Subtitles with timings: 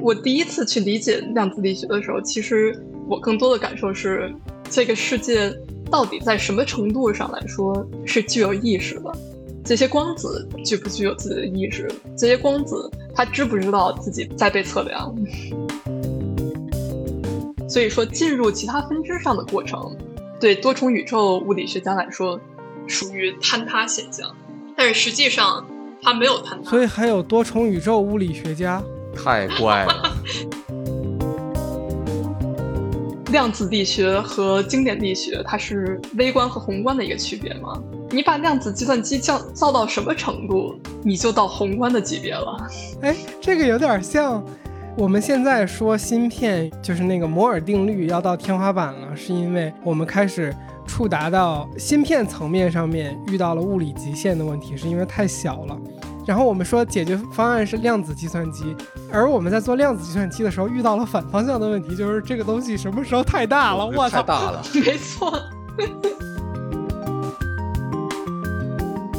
[0.00, 4.32] 我第一次去理解量子力学的时候，其实我更多的感受是，
[4.68, 5.52] 这个世界
[5.90, 9.12] 到底在什么程度上来说是具有意识的？
[9.64, 11.88] 这些光子具不具有自己的意识？
[12.16, 15.14] 这些光子它知不知道自己在被测量？
[17.68, 19.96] 所以说，进入其他分支上的过程，
[20.40, 22.40] 对多重宇宙物理学家来说，
[22.88, 24.34] 属于坍塌现象。
[24.74, 25.64] 但是实际上，
[26.02, 26.70] 它没有坍塌。
[26.70, 28.82] 所以还有多重宇宙物理学家。
[29.14, 30.12] 太怪了！
[33.32, 37.80] 量子力学和经典力学，它是微观和宏观的一个区别吗？
[38.10, 40.74] 你把量子计算机降造到什么程度，
[41.04, 42.56] 你就到宏观的级别了。
[43.02, 44.44] 哎，这个有点像
[44.96, 50.52] 我们现在说芯片，就是那个摩尔定律要到天花板了，是因为我们开始
[50.86, 55.78] 触达到芯片层面上面遇到了物理极限的问题，是因为太小了。
[56.26, 58.76] 然后我们说解决方案是量子计算机，
[59.10, 63.86] 而我们在做量子计算机的时候遇到了反方向的问题，就是这个东西什么时候太大了？
[63.86, 64.62] 我操，太大了！
[64.74, 65.40] 没错。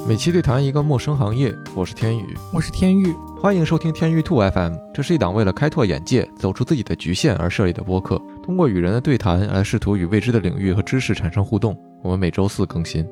[0.08, 4.74] 每期对谈一个陌生行业，我是天宇，我是天宇，欢迎收听天宇兔 FM。
[4.94, 11.78] 这是一档为了开拓眼界、走出自己的局限而设立的播客，通过与人的对谈来试图与未知的领域和知识产生互动。
[12.02, 13.06] 我们每周四更新。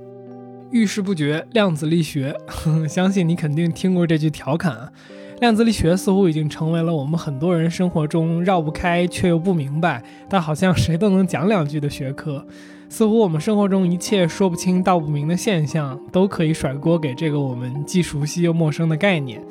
[0.71, 2.35] 遇事不决，量子力学，
[2.89, 4.91] 相信你肯定听过这句调侃。
[5.39, 12.45] 量子力学似乎已经成为了我们很多人生活中绕不开却又不明白，但好像谁都能讲两句的学科。
[12.89, 19.41] 似乎我们生活中一切说不清道不明的现象，都可以甩锅给这个我们既熟悉又陌生的概念。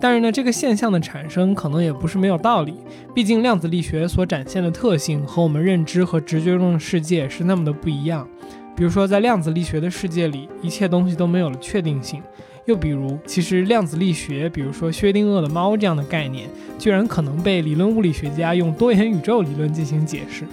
[0.00, 2.74] 但是呢，这个现象的产生可能也不是没有道理，
[3.14, 8.28] 毕竟量子力学所展现的特性和我们认知和直觉中的世界是那么的不一样。
[8.76, 12.20] 比如说，在量子力学的世界里，一切东西都没有了确定性。
[12.66, 20.44] 又比如，其实量子力学，比如说薛定谔的猫这样的概念，居然可能被理论物理学家用多元宇宙理论进行解释。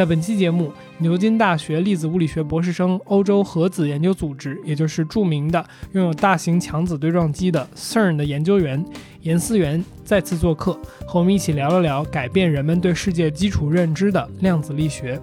[0.00, 8.82] 在本期节目，牛津大学粒子物理学博士生、欧洲核子研究组织，也就是著名的拥有大型强子对撞机的 CERN 的研究员
[9.20, 10.72] 严思源再次做客，
[11.06, 15.20] 和我们一起聊了聊改变人们对世界基础认知的量子力学。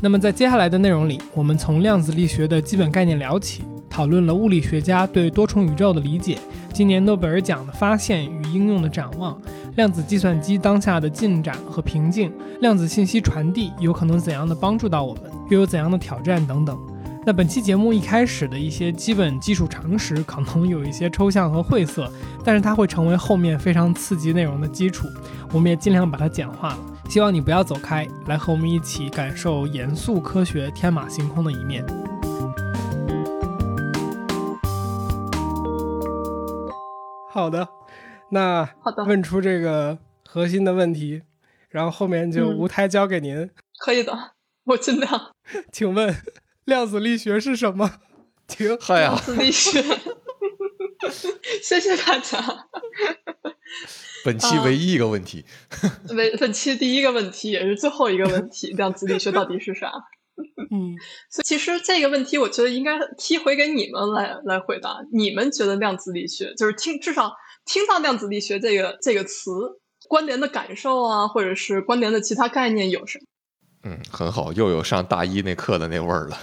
[0.00, 3.62] 那么在接下来的内容里，我们从量子力学的基本概念聊起，
[3.94, 6.36] 讨论了物理学家对多重宇宙的理解，
[6.72, 9.40] 今年诺贝尔奖的发现与应用的展望，
[9.76, 16.76] 量子计算机当下的进展和瓶颈，量子信息传递有可能怎样的帮助到我们，又有怎样的挑战等等。
[17.24, 22.10] 那本期节目一开始的一些基本技术常识可能有一些抽象和晦涩，
[22.42, 25.06] 但是它会成为后面非常刺激内容的基础，
[25.52, 26.78] 我们也尽量把它简化了。
[27.08, 31.84] 希望你不要走开，来和我们一起感受严肃科学、天马行空的一面。
[37.34, 37.68] 好的，
[38.30, 41.22] 那好的，问出这个核心的问题，
[41.68, 43.50] 然后后面就无台交给您。
[43.80, 44.34] 可以的，
[44.66, 45.34] 我尽量。
[45.72, 46.14] 请问
[46.64, 47.98] 量子力学是什么？
[48.46, 48.78] 请。
[48.86, 49.82] 量子力学。
[51.60, 52.68] 谢谢大家。
[54.24, 55.44] 本期唯一一个问题，
[56.06, 59.90] 本本期第一个问题也是最后一个问题，量子力学到底是啥？
[60.70, 60.96] 嗯，
[61.30, 64.98] 所以其实这个问题，我觉得应该踢回给你们来来回答。
[65.12, 67.32] 你们觉得量子力学就是听至少
[67.64, 69.50] 听到量子力学这个这个词
[70.08, 73.24] 关联的感受啊，或者是关联的其他概念有什么？
[73.84, 76.38] 嗯，很好，又有上大一那课的那味儿了。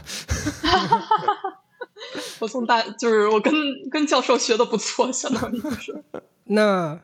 [2.40, 3.53] 我从大就是我跟
[3.90, 6.03] 跟教授学的不错，相当于是
[6.46, 7.02] 那。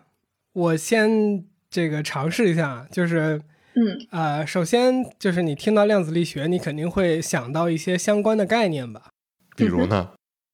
[0.54, 3.40] 我先这个尝试一下，就是，
[3.80, 9.12] 嗯，呃，首先就是你听到量子力学，你肯定会想到一些相关的概念吧？
[9.56, 10.14] 比如呢？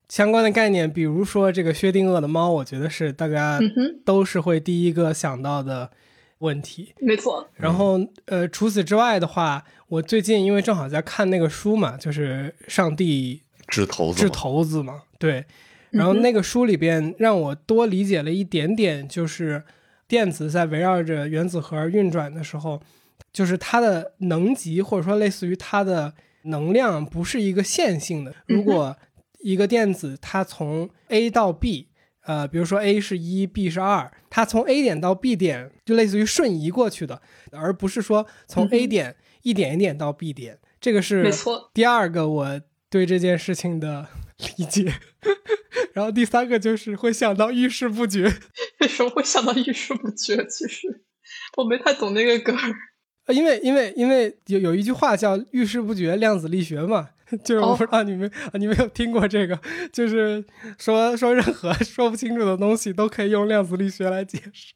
[0.09, 3.59] 相关的概念，比如说这个薛定谔的猫，我觉得是大家
[4.03, 5.89] 都是会第一个想到的
[6.39, 6.94] 问题。
[7.00, 7.47] 没错。
[7.56, 15.45] 然后，呃，除此之外的话，我最近因为正好在看那个书嘛，就是上帝掷骰子，掷骰子嘛，对。
[15.91, 19.63] 然后那个书里边让我多理解了一点点，就是。
[20.06, 22.80] 电子在围绕着原子核运转的时候，
[23.33, 26.13] 就是它的能级或者说类似于它的
[26.44, 28.33] 能量不是一个线性的。
[28.45, 28.95] 如果
[29.39, 31.89] 一个电子它从 A 到 B，
[32.25, 37.21] 呃，比如说 A 是一，B 是二，它从 A 点到 B 点就类似于瞬移过去的，
[37.51, 40.59] 而不是说从 A 点一点一点到 B 点。
[40.79, 44.07] 这个是没错第二个我对这件事情的
[44.57, 44.94] 理解。
[45.94, 48.24] 然后第三个就是会想到遇事不决，
[48.79, 50.45] 为什么会想到遇事不决？
[50.47, 51.03] 其实
[51.57, 52.74] 我没太懂那个梗儿，
[53.28, 57.10] 因为因为因为有有一句话叫遇事不决，量子力学嘛，
[57.44, 59.58] 就是我不知道你们、啊你们有听过这个，
[59.94, 60.44] 就是
[60.78, 64.74] 说说任何 说不清楚的东西都可以用量子力学来解释。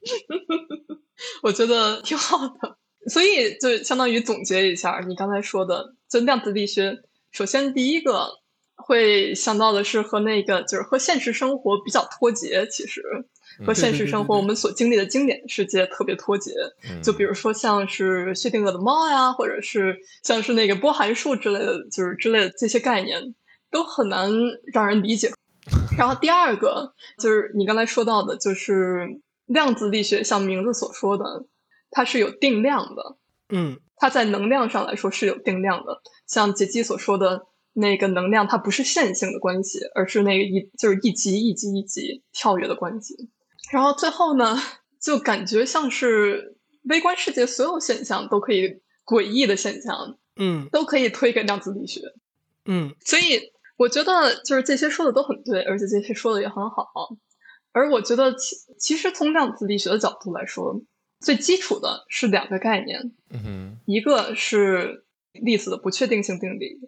[1.44, 2.78] 我觉得挺好的。
[3.10, 6.98] 所以就相当于总结一下你刚才说的，就量子力学，
[7.32, 8.28] 首先第一个
[8.76, 13.02] 会想到的是和那个就是和现实生活比较脱节，其实
[13.66, 16.52] 和现实生活我们所经历的经典世界特别脱节。
[16.90, 23.36] 嗯就比如说像是薛定谔的猫呀，或者是像是那个波函数之类的，就是之类的这些概念，
[23.72, 24.32] 都很难
[24.74, 25.32] 让人理解。
[25.98, 29.08] 然后第二个就是你刚才说到的，就是
[29.46, 31.46] 量子力学，像名字所说的，
[31.92, 33.18] 它是有定量的，
[33.50, 36.02] 嗯它在能量上来说是有定量的。
[36.28, 43.30] 像杰基所说的那个能量，它不是线性的关系，而是那个一就是一级一级一级跳跃的关系。
[43.72, 44.58] 然后最后呢，
[45.00, 52.02] 就感觉像是微观世界所有现象都可以诡异的现象嗯都可以推给量子力学。
[52.66, 56.88] 嗯所以我觉得就是这些说的都很对，而且这些说的也很好。
[57.74, 60.81] 而我觉得其其实从量子力学的角度来说，
[61.20, 66.80] 最基础的是两个概念，嗯哼，一个是粒子的不确定性定理，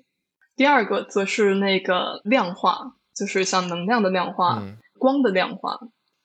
[0.56, 5.80] 第二个则是那个量化，就是像能量的量化、嗯光的量化。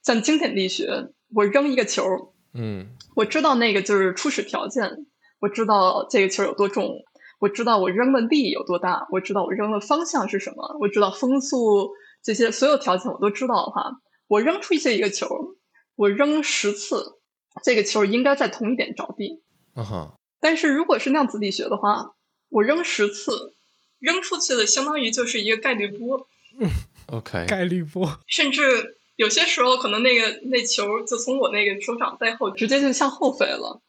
[0.05, 2.91] 像经典力学，我扔一个球，嗯。
[3.17, 5.06] 我知道那个就是初始条件，
[5.41, 7.05] 我知道这个球有多重，
[7.39, 11.93] 我知道我扔的力有多大，我知道我扔的方向是什么，我知道风速
[12.23, 15.56] 这些所有条件我都知道的话，我扔出去一个球，
[15.95, 17.19] 我扔十次，
[17.62, 19.41] 这个球应该在同一点着地。
[19.75, 22.15] 啊哈，但是如果是量子力学的话，
[22.49, 23.55] 我扔十次，
[24.00, 26.27] 扔出去的相当于就是一个概率波，
[26.59, 26.69] 嗯，
[27.15, 28.19] OK，概率波。
[28.27, 33.81] 甚至有些时候可能那个那球就从我那个手掌背后直接就向后飞了。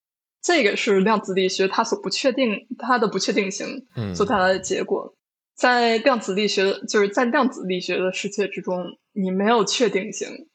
[0.42, 5.16] 这个是量子力学它所不确定它的不确定性嗯所带来的结果。
[5.56, 10.48] 在量子力学就是在量子力学的世界之中，你没有确定性，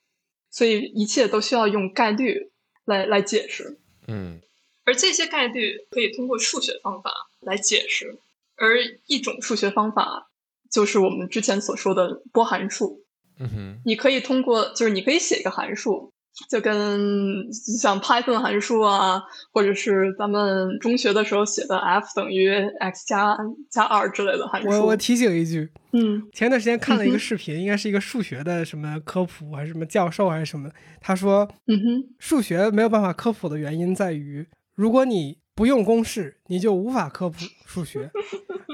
[0.51, 2.53] 所以一切都需要用概率
[2.85, 3.79] 来来解释。
[4.07, 4.41] 嗯
[4.85, 8.19] 而这些概率可以通过数学方法来解释，
[8.57, 10.31] 而一种数学方法
[10.71, 13.03] 就是我们之前所说的波函数。
[13.41, 16.13] 嗯哼，你可以通过，就是你可以写一个函数，
[16.49, 19.21] 就跟像 Python 函数啊，
[19.53, 23.37] 或者是咱们中学的时候写的 f 等于 x 加
[23.71, 24.69] 加二之类的函数。
[24.69, 26.23] 我我提醒一句，嗯。
[26.33, 30.71] 前段时间看了一个视频，应该是一个数学的什么科普还是什么教授还是什么，
[31.01, 38.11] 他说嗯哼，数学没有办法科普的原因在于，如果你不用公式，你就无法科普数学；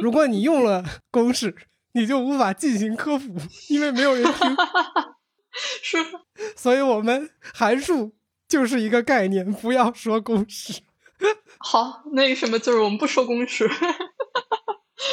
[0.03, 1.55] 如果你用了公式，
[1.97, 3.25] 你就无法进行科普，
[3.71, 4.57] 因为没有人听。
[5.83, 5.97] 是
[6.55, 8.13] 所以我们函数
[8.47, 10.83] 就是一个概念，不要说公式。
[11.59, 13.67] 好，那个什么，就是我们不说公式，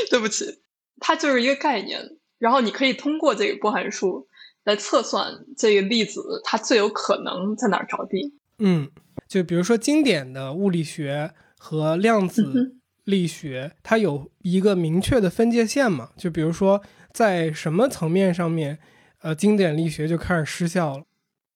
[0.09, 0.59] 对不起，
[0.99, 4.27] 它就是一个概念，然后你可以通过这个波函数
[4.65, 8.35] 来测算这个粒子它最有可能在哪儿着地。
[8.59, 8.91] 嗯，
[9.29, 16.11] 就比如说经典的物理学和量嗯子哼力学，它有一个明确的分界线嘛？
[16.17, 18.79] 就比如说在什么层面上面，
[19.21, 21.03] 呃，经典力学就开始失效了。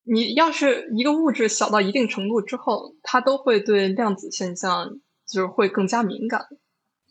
[0.03, 6.47] 你要是一个物质小到一定程度之后，它都会对量子现象就是会更加敏感。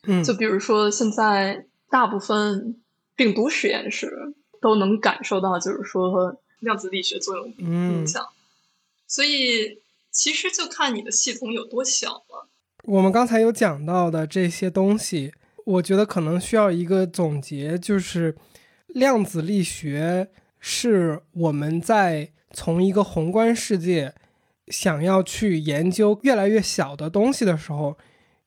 [0.05, 2.81] 嗯，就比如说，现在大部分
[3.15, 8.25] 病毒实验室都能感受到，就是说量子力学作用嗯影，响。
[9.07, 12.49] 所以其实就看你的系统有多小了。
[12.87, 15.33] 我们刚才有讲到的这些东西，
[15.64, 18.37] 我觉得可能需要一个总结，就是
[18.87, 20.28] 量子力学
[20.61, 24.14] 是我们在从一个宏观世界
[24.69, 27.99] 想要去研究越来越小的东西的时候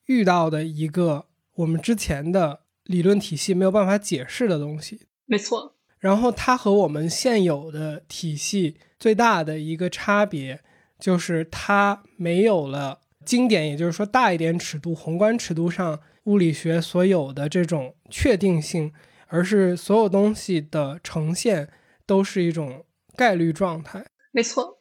[0.06, 5.02] 遇到的一个我们之前的理论体系没有办法解释的东西。
[5.26, 10.60] 没错，然后它和我们现有的体系最大的一个差别，
[10.98, 18.92] 就是它没有了经典，也就是说大一点尺度、宏观尺度上物理学所有的这种确定性，
[19.28, 21.68] 而是所有东西的呈现
[22.06, 22.84] 都是一种
[23.16, 24.06] 概率状态。
[24.32, 24.80] 没错。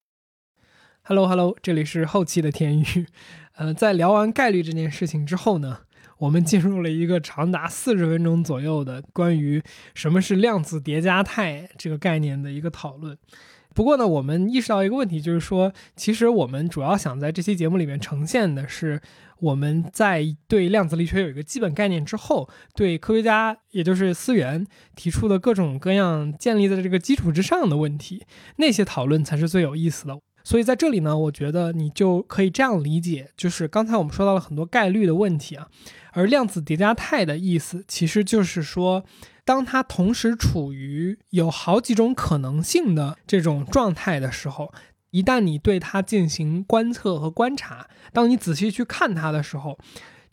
[1.02, 3.08] Hello Hello，这里是后期的天宇。
[3.54, 5.82] 呃，在聊完概率这件事情之后呢，
[6.20, 9.62] 我们进入了一个长达四十分钟左右的关于
[9.94, 13.18] 什么是量子叠加态这个概念的一个讨论。
[13.76, 19.00] 不过呢，我们意识到一个问题，就是说，其实我们主要想在这期节目里面呈现的是，
[19.40, 28.26] 我们在对量子力学有一个基本概念之后，对科学家，也就是思源提出的各种各样建立在这个基础之上的问题，
[28.58, 30.20] 那些讨论才是最有意思的。
[30.44, 35.68] 所以在这里呢，我觉得你就可以这样理解，就是刚才我们说到了很多概率的问题啊，
[36.14, 39.04] 而量子叠加态的意思其实就是说，
[39.50, 44.72] 当它同时处于有好几种可能性的这种状态的时候，
[45.10, 49.80] 一旦你对它进行观测和观察，当你仔细去看它的时候，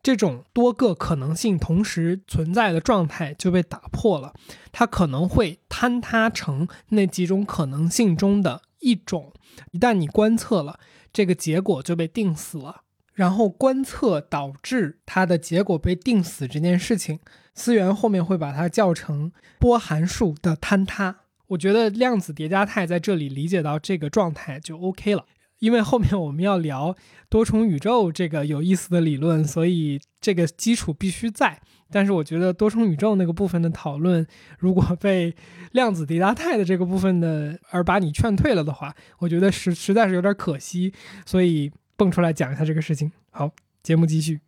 [0.03, 4.35] 这种多个可能性同时存在的状态就被打破了，
[4.71, 9.33] 它可能会坍塌成那几种可能性中的一种。
[9.71, 10.79] 一旦你观测了，
[11.11, 12.83] 这个结果就被定死了。
[13.15, 17.19] 然后观测导致它的结果被定死这件事情，
[17.57, 21.17] 思源后面会把它叫成波函数的坍塌。
[21.49, 25.25] 我觉得量子叠加态在这里理解到这个状态就 OK 了。
[25.59, 26.95] 因为后面我们要聊
[27.29, 31.61] 多重宇宙这个有意思的理论，所以这个基础必须在。
[31.91, 34.25] 但是我觉得多重宇宙那个部分的讨论，
[34.59, 35.35] 如果被
[35.73, 40.93] 量子叠加态的这个部分的而把你劝退了的话，我觉得实实在是有点可惜。
[41.25, 41.73] 所以。
[41.99, 43.11] 蹦出来讲一下这个事情。
[43.31, 43.51] 好，
[43.83, 44.39] 节目继续。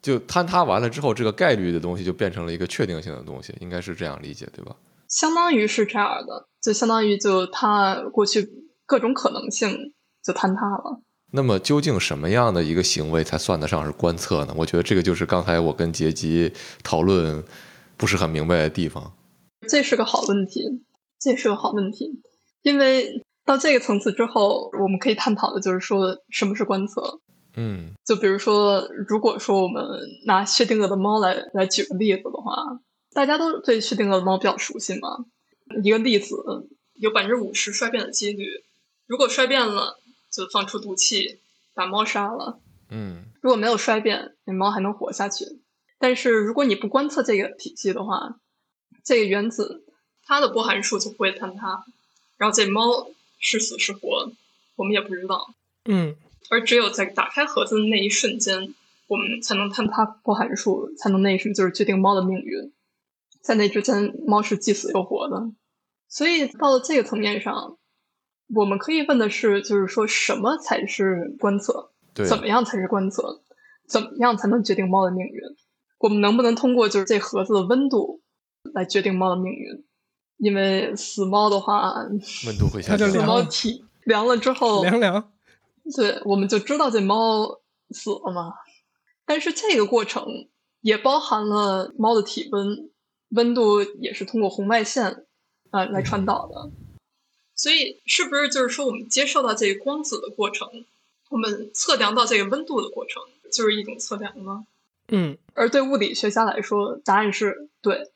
[0.00, 4.76] 就坍塌完了之后，这个概率的东西就变成了一个确定性的东西，应该是这样理解，对吧？
[5.08, 8.48] 相当于是这样的，就相当于就它过去
[8.86, 11.00] 各种可能性就坍塌了。
[11.32, 14.54] 那么，究竟什么样的一个行为才算得上是观测呢？
[14.56, 16.52] 我觉得这个就是刚才我跟杰吉
[16.82, 17.42] 讨论
[17.96, 19.12] 不是很明白的地方。
[19.68, 20.62] 这是个好问题，
[21.20, 22.20] 这是个好问题，
[22.62, 23.22] 因为。
[23.48, 27.18] 到这个层次之后，我们可以探讨的就是说什么是观测。
[27.58, 29.84] 嗯，就比如说，如果说我们
[30.26, 32.80] 拿薛定谔的猫来来举个例子的话，
[33.12, 35.24] 大家都对薛定谔的猫比较熟悉嘛。
[35.82, 36.36] 一个粒子
[36.94, 38.62] 有百分之五十衰变的几率，
[39.06, 39.98] 如果衰变了，
[40.30, 41.40] 就放出毒气
[41.74, 42.60] 把猫杀了。
[42.90, 45.44] 嗯，如果没有衰变，那猫还能活下去。
[45.98, 48.38] 但是如果你不观测这个体系的话，
[49.04, 49.84] 这个原子
[50.24, 51.84] 它的波函数就不会坍塌，
[52.36, 53.08] 然后这猫。
[53.40, 54.32] 是死是活，
[54.74, 55.54] 我们也不知道。
[55.84, 56.16] 嗯，
[56.50, 58.74] 而只有在打开盒子的那一瞬间，
[59.06, 62.72] 我们才能坍塌波函数，才能那什么，就是决定猫的命运。
[63.40, 65.52] 在那之前，猫是既死又活的。
[66.08, 67.78] 所以到了这个层面上，
[68.54, 71.92] 我们可以问的是，就是说什么才是观测？
[72.26, 73.42] 怎么样才是观测？
[73.86, 75.40] 怎么样才能决定猫的命运？
[75.98, 78.22] 我们能不能通过就是这盒子的温度
[78.74, 79.84] 来决定猫的命运？
[80.38, 81.94] 因为死猫的话，
[82.46, 83.10] 温度会下降。
[83.10, 85.32] 死猫体凉了之后，凉凉，
[85.96, 88.54] 对，我们就知道这猫死了嘛。
[89.24, 90.48] 但是这个过程
[90.80, 92.90] 也包含了猫的体温，
[93.30, 95.26] 温度也是通过红外线
[95.70, 96.70] 啊来传导的。
[97.54, 100.68] 所以，是不是就是说，我们接受到这个光子的过程，
[101.28, 104.64] 我们测量到这个温度的过程，就是一种测量呢？
[105.08, 105.36] 嗯。
[105.54, 108.10] 而对物理学家来说，答案是对。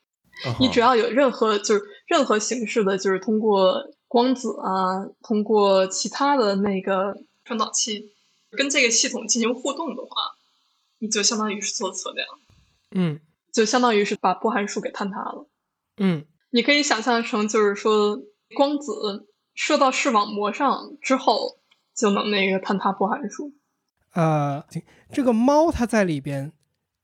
[0.59, 7.15] 你只要有任何就是任何形式的，就是通过光子啊，通过其他的那个
[7.45, 8.13] 传导器
[8.51, 10.35] 跟这个系统进行互动的话，
[10.99, 12.27] 你就相当于是做测量，
[12.91, 13.19] 嗯，
[13.51, 15.47] 就相当于是把波函数给坍塌了，
[15.97, 18.19] 嗯，你可以想象成就是说
[18.55, 21.59] 光子射到视网膜上之后
[21.95, 23.53] 就能那个坍塌波函数。
[24.13, 24.63] 呃，
[25.11, 26.53] 这个猫它在里边，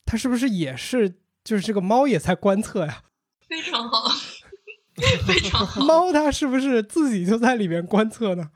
[0.06, 3.04] 它是不是也是就是这个猫也在观测呀？
[3.48, 4.10] 非常好，
[5.26, 5.84] 非常好。
[5.84, 8.52] 猫它是不是自己就在里面观测呢？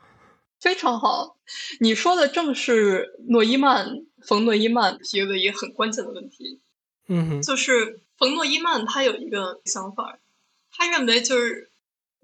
[0.59, 1.37] 非常好，
[1.79, 6.59] 你说的正是诺伊曼冯诺依曼提的一个很关键的问题。
[7.07, 10.19] 嗯哼，就是冯诺依曼他有一个想法，
[10.71, 11.71] 他认为就是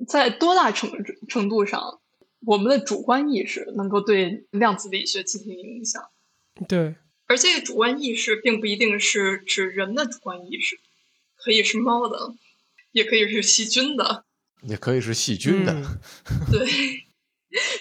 [0.07, 0.91] 在多大程
[1.27, 2.00] 程度上，
[2.45, 6.01] 我们的主观意识能够对量子力学进行影响。
[6.67, 6.95] 对，
[7.27, 10.79] 而这个主观意识并不一定是指人的主观意识，
[11.36, 12.36] 可以是猫的。
[12.91, 14.25] 也可以是细菌的，
[14.63, 16.00] 也可以是细菌的，
[16.51, 16.99] 对。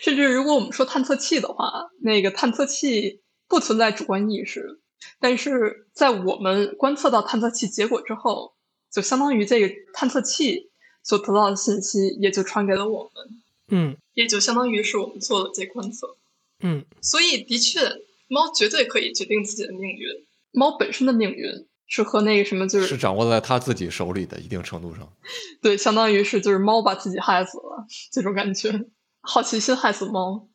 [0.09, 4.81] 甚至如果我们说探测器的话，那个探测器不存在主观意识，
[5.21, 8.55] 但是在我们观测到探测器结果之后，
[8.91, 10.71] 就相当于这个探测器
[11.03, 16.17] 所得到的信息也就传给了我们，嗯，也就相当于是我们做了这观测，
[16.61, 16.87] 嗯。
[17.03, 17.81] 所以，的确，
[18.29, 21.67] 猫绝对可以决定自己的命运，猫本身的命运。
[21.91, 25.11] 是和那个什么，就是是掌握在他自己手里的一定程度上，
[25.63, 28.71] 对，相当于是就是猫把自己害死了这种感觉，
[29.21, 30.49] 好奇心害死猫。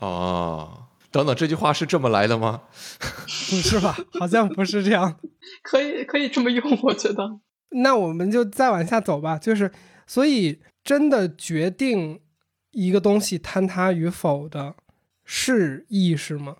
[0.00, 2.62] 哦，等等，这句话是这么来的吗？
[3.50, 3.96] 不是吧？
[4.18, 5.18] 好像不是这样。
[5.62, 7.40] 可以可以这么用，我觉得。
[7.70, 9.38] 那我们就再往下走吧。
[9.38, 9.72] 就是，
[10.06, 12.20] 所以真的决定
[12.72, 14.74] 一个东西坍塌与否的
[15.24, 16.56] 是意识吗？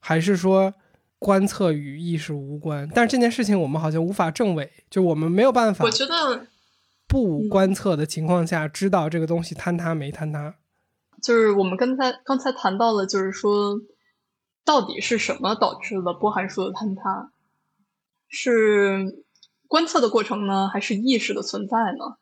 [0.00, 0.74] 还是说？
[1.22, 5.84] 观测与意识无关，但是这件事情我们好像无法证伪，就我们没有办法。
[5.84, 6.48] 我觉得
[7.06, 10.56] 不观测的情况下，知道这个东西坍塌没坍塌。
[11.22, 13.80] 就是我们刚才刚才谈到了，就是说
[14.64, 17.32] 到底是什么导致了波函数的坍塌？
[18.28, 19.24] 是
[19.68, 22.16] 观测的过程呢，还是意识的存在呢？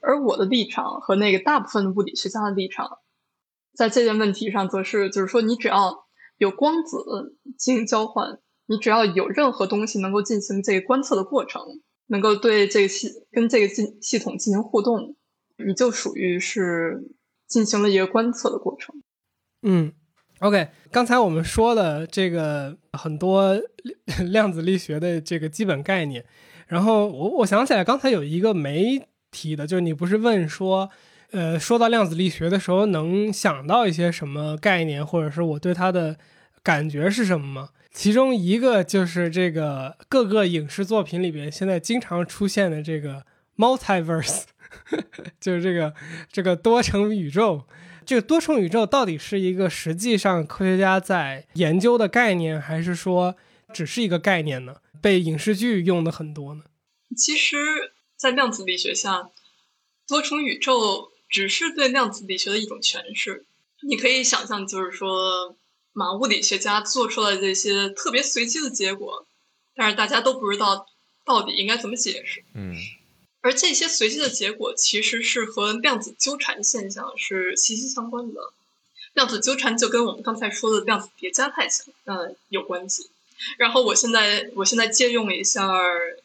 [0.00, 2.98] 而我的立场和那个大部分的物理学家的立场，
[3.74, 11.62] 在这件问题上，则是就是说，你只要有光子进行交换，你只要有任何东西能够进行这个观测的过程，
[12.06, 15.16] 能够对这个系跟这个系系统进行互动，
[15.56, 17.02] 你就属于是
[17.48, 18.94] 进行了一个观测的过程。
[19.62, 19.92] 嗯
[20.40, 23.60] ，OK，刚才我们说了这个很多
[24.30, 26.24] 量子力学的这个基本概念，
[26.68, 30.88] 然后我我想起来刚才有一个没提的，就是你不是问说，
[31.32, 36.16] 呃，说到量子力学的时候能想到一些什么概念，或者是我对它的
[36.62, 37.70] 感觉是什么吗？
[37.90, 43.24] 其中一个就是这个各个影视作品里边现在经常出现的这个
[43.56, 44.42] multiverse，
[45.40, 45.94] 就是这个
[46.30, 47.66] 这个多重宇宙。
[48.06, 53.36] 这个多重宇宙到底是一个实际上科学家在研究的概念，还是说
[53.70, 54.76] 只是一个概念呢？
[55.02, 56.64] 被影视剧用的很多呢？
[57.14, 59.28] 其实，在量子力学下，
[60.06, 63.44] 多重宇宙只是对量子力学的一种诠释。
[63.86, 65.54] 你可以想象，就是说，
[65.92, 69.26] 马物理学家做出来这些特别随机的结果，
[69.74, 70.86] 但是大家都不知道
[71.26, 72.42] 到底应该怎么解释。
[72.54, 72.74] 嗯。
[73.40, 78.52] 而这些随机的结果其实是和量子纠缠现象是息息相关的。
[79.14, 83.08] 量子纠缠就跟我们刚才说的量子叠加态相嗯有关系。
[83.56, 85.68] 然后我现在我现在借用一下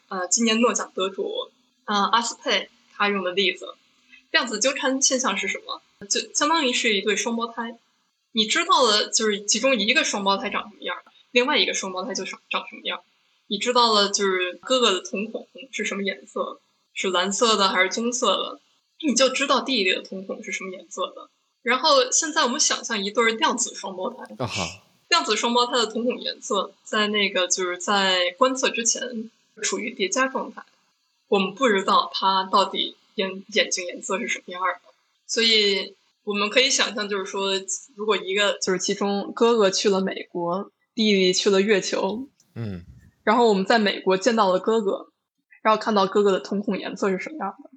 [0.08, 1.50] 呃今年诺奖得主
[1.84, 3.74] 呃阿斯佩他用的例子，
[4.30, 5.80] 量子纠缠现象是什么？
[6.06, 7.78] 就相当于是一对双胞胎，
[8.32, 10.96] 你知道了就是其中一个双胞胎长什么样，
[11.30, 13.00] 另外一个双胞胎就长长什么样。
[13.46, 16.60] 你知道了就是哥哥的瞳孔是什么颜色。
[16.94, 18.60] 是蓝色的还是棕色的，
[19.06, 21.28] 你就知道弟弟的瞳孔是什么颜色的。
[21.62, 24.48] 然后现在我们想象一对量子双胞胎，啊
[25.08, 29.30] 量子双胞胎的瞳孔颜色在那个就是在观测之前
[29.62, 30.62] 处于叠加状态，
[31.28, 34.92] 我们不知道它到底眼眼睛颜色是什么样的。
[35.26, 37.50] 所以我们可以想象，就是说，
[37.96, 42.84] 如果一个就是其中哥哥去了美国，弟弟去了月球，嗯，
[43.24, 45.08] 然后我们在美国见到了哥哥。
[45.64, 47.70] 然后看到哥哥的瞳孔颜色是什么样的，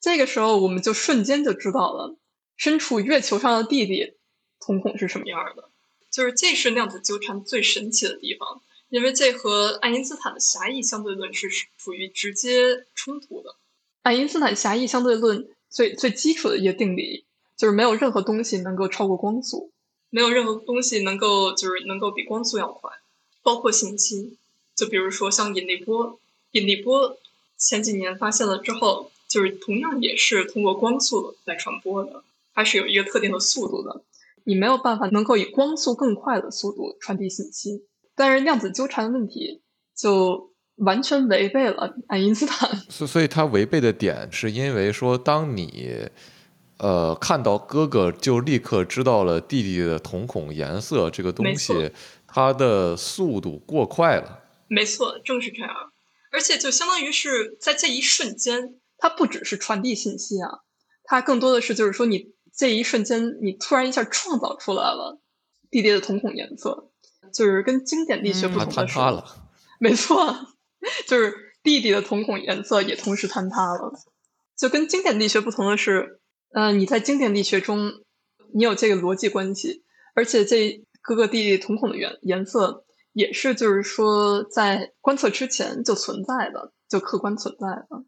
[0.00, 2.16] 这个时候我们就瞬间就知道了
[2.56, 4.14] 身处月球上的弟弟
[4.58, 5.68] 瞳孔是什么样的。
[6.10, 13.54] 就是这是量子纠缠最神奇的地方，因为这和爱因斯坦的狭义相对论是处于直接冲突的。
[14.00, 19.70] 爱因斯坦狭义相对论最最基础的一个定理就是没有任何东西能够超过光速，
[20.08, 22.90] 没有任何东西能够就是能够比光速要快，
[23.42, 24.38] 包括信息。
[24.74, 26.18] 就比如说像引力波。
[26.52, 27.18] 引力波
[27.56, 32.22] 前几年发现了之后，就是同样也是通过光速来传播的，
[32.54, 34.02] 它是有一个特定的速度的，
[34.44, 37.84] 你没有办法能够以光速更快的速度传递信息。
[38.16, 39.62] 但是量子纠缠的问题
[39.96, 42.76] 就完全违背了爱因斯坦。
[42.88, 46.08] 所所以，它违背的点是因为说，当你
[46.78, 51.92] 呃看到哥哥就立刻知道了弟弟的瞳孔颜色这个东西，
[52.26, 54.40] 它的速度过快了。
[54.68, 55.70] 没错，正是这样。
[56.30, 60.60] 而且就相当于是在这一瞬间，它不只是传递信息啊，
[61.04, 65.20] 它更多的是就是说，你这一瞬间，你突然一下创造出来了
[65.70, 66.90] 弟弟的瞳孔颜色，
[67.34, 68.98] 就是跟经典力学不同的是，
[69.78, 70.46] 没错，
[71.06, 73.92] 就是弟弟的瞳孔颜色也同时坍塌了。
[74.56, 76.20] 就跟经典力学不同的是，
[76.52, 77.92] 嗯，你在经典力学中，
[78.54, 79.82] 你有这个逻辑关系，
[80.14, 82.84] 而且这哥哥弟弟瞳孔的颜颜色。
[83.12, 88.04] 也是，就是说，在观测之前就存在的，就客观存在的。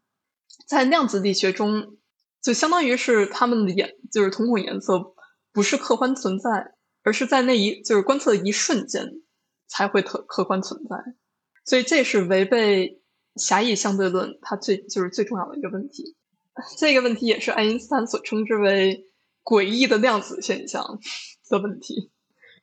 [0.67, 1.97] 在量子力学中，
[2.41, 5.13] 就相当于是他们的颜，就是瞳孔颜色
[5.51, 9.21] 不是客观存在，而是在那一就是观测的一瞬间
[9.67, 10.97] 才会特客观存在。
[11.65, 13.01] 所以这是违背
[13.35, 16.15] 狭义相对论它最就是最重要的一个问题。
[16.77, 19.07] 这个问题也是爱因斯坦所称之为
[19.43, 20.99] 诡异的量子现象
[21.49, 22.11] 的问题。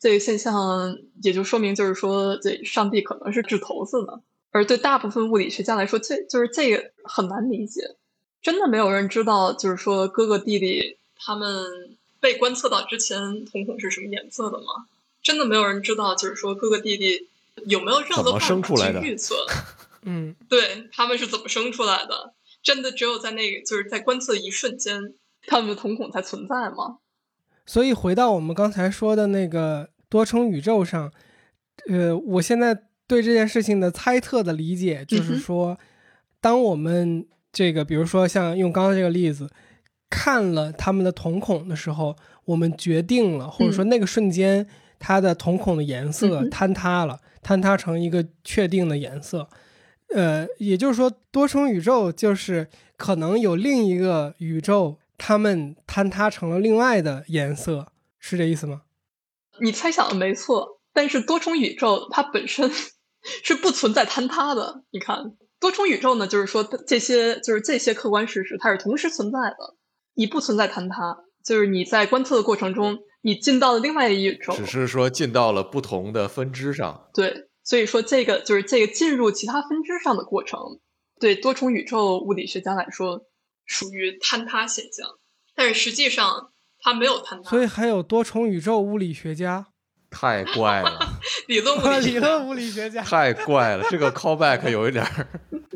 [0.00, 4.20] 这个现象也就说明，就是说，这上帝可能是掷骰子的。
[4.50, 7.94] 而对大部分物理学家来说，这就是这个很难理解。
[8.42, 14.86] 真的没有人知道，就是说哥哥弟弟他们被观测到之前瞳孔是什么颜色的吗？
[15.22, 17.28] 真的没有人知道，就是说哥哥弟弟
[17.66, 19.34] 有没有任何办法去预测？
[20.02, 22.32] 嗯，对他们是怎么生出来的？
[22.62, 25.14] 真的只有在那个就是在观测一瞬间，
[25.46, 26.96] 他们的瞳孔才存在吗？
[27.70, 31.08] 所以回到我们刚才说的那个多重宇宙上，
[31.88, 35.78] 呃，我现在对这件事情的猜测的理解就是说，
[36.40, 39.48] 当我们这个，比如说像用刚刚这个例子，
[40.08, 44.66] 看了他们的瞳孔的时候，我们决定了，或者说那个瞬间，
[44.98, 49.48] 它的瞳孔的颜色坍塌了，坍塌成一个确定的颜色。
[50.12, 58.82] 呃，也就是说，多重宇宙就是可能有另一个宇宙，它们坍塌成了另外的颜色，是这意思吗？
[59.60, 62.72] 你猜想的没错，但是多重宇宙它本身
[63.44, 64.82] 是不存在坍塌的。
[64.90, 69.76] 你看，多重宇宙呢，就是说这些就是这些客观事实，它是同时存在的，
[70.14, 77.08] 你不存在坍塌，就是你在观测的过程中，你进到了另外一个宇宙，只是说进到了不同的分支上。
[77.12, 77.48] 对。
[77.62, 80.58] 所以说，这个就是这个进入其他分支上的过程，
[81.20, 83.26] 对多重宇宙物理学家来说
[83.70, 85.06] 属于坍塌现象，
[85.54, 87.48] 但是实际上它没有坍塌。
[87.48, 89.68] 所以还有多重宇宙物理学家，
[90.10, 90.98] 太怪了。
[91.46, 93.86] 理论物理理论物理学家太怪了。
[93.88, 95.06] 这个 callback 有一点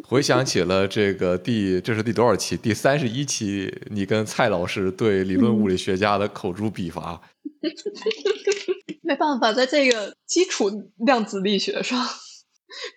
[0.03, 2.57] 回想起了这个第这是第多少期？
[2.57, 7.23] 第三十一期，你跟蔡老师对理论物理学家的口诛笔伐。
[9.03, 12.05] 没办法，在这个基础量子力学上，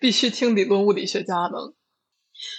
[0.00, 1.74] 必须听理论物理学家的。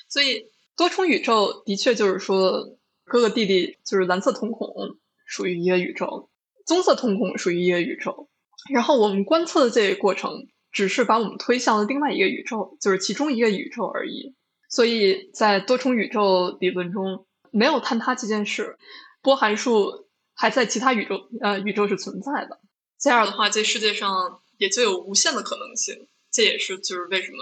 [0.07, 0.43] 所以，
[0.79, 6.29] 多重宇宙的确就是说，哥哥弟弟就是蓝色瞳孔属于一个宇宙，
[6.65, 8.29] 棕色瞳孔属于一个宇宙。
[8.71, 14.35] 然后我们观测的这个过程，只是把我们推向了另外一个宇宙，就是其中一个宇宙而已。
[14.69, 18.77] 所以在多重宇宙理论中，没有坍塌这件事，
[19.21, 22.61] 波函数还在其他宇宙呃宇宙是存在的。
[22.97, 26.07] 这样的话，这世界上也就有无限的可能性。
[26.31, 27.37] 这也是就是为什么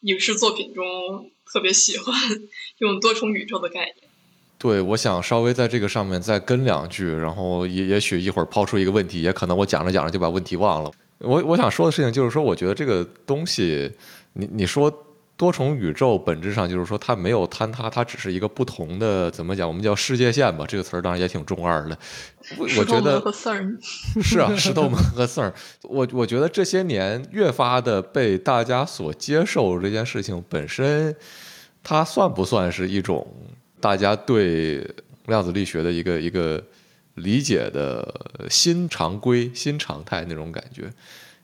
[0.00, 2.14] 影视作品中特别喜欢
[2.78, 3.96] 用多重宇宙的概念。
[4.58, 10.90] 对，我想稍微在这个上面再跟两句，然后也也许一会儿抛出一个问题，也可能我讲着讲着就把问题忘了。
[11.18, 13.90] 我我想说的事情就是说，我觉得这个东西，
[14.32, 15.06] 你你说。
[15.40, 19.66] 多重宇宙本质上就是说，它没有坍塌，它只是一个不同的怎么讲？
[19.66, 20.66] 我们叫世界线吧。
[20.68, 21.96] 这个词儿当然也挺中二的。
[22.58, 23.18] 我我觉得
[24.22, 25.50] 是啊，石头门和四儿。
[25.84, 31.16] 我我觉得这些年越发的被大家所接受这件事情本身，
[31.82, 33.26] 它算不算是一种
[33.80, 34.86] 大家对
[35.24, 36.62] 量子力学的一个一个
[37.14, 40.90] 理解的新常规、新常态那种感觉？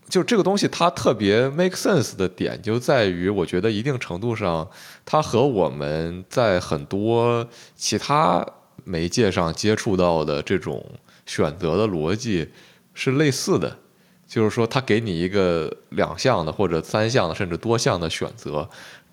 [0.09, 4.69] 就这个东西，它特别 make sense 的点就在于，我觉得一定程度上，
[5.05, 8.47] 它和我们在很多其他
[8.85, 10.85] 媒介上接触到的这种
[11.27, 12.49] 选择的逻辑
[12.95, 13.79] 是类似的。
[14.29, 18.69] 就是说，它给你一个两项的或者三项的甚至多项的选择。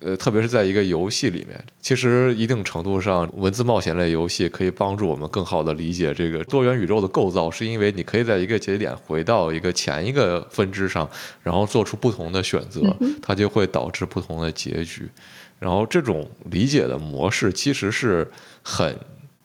[0.05, 11.09] 呃，特别是在一个游戏里面，其实一定程度上，文字冒险类游戏可以帮助我们更好的理解这个多元宇宙的构造，是因为你可以在一个节点回到一个前一个分支上，
[11.41, 12.81] 然后做出不同的选择，
[13.21, 15.09] 它就会导致不同的结局。
[15.57, 18.29] 然后这种理解的模式其实是
[18.61, 18.93] 很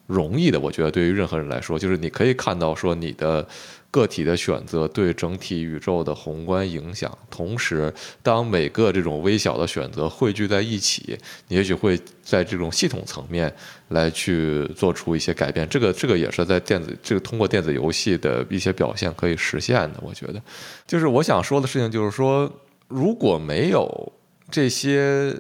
[0.09, 3.47] 容易的，我觉得对于任何人来说，就是你可以看到说你的。
[3.91, 13.53] 个体的选择对整体宇宙的宏观影响，同时，当每个这种微小的选择汇聚在一起，也许会在这种系统层面
[13.89, 15.67] 来去做出一些改变。
[15.71, 19.99] 这个，这个也是在电子这个通过电子游戏的一些表现可以实现的。
[20.03, 20.43] 我觉得，
[20.87, 22.51] 就是我想说的事情，就是说，
[22.89, 24.13] 如果没有
[24.51, 25.35] 这些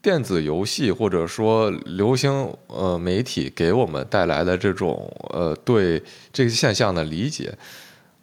[0.00, 7.52] 电子游戏或者说流行呃媒体给我们带来的这种呃对这个现象的理解。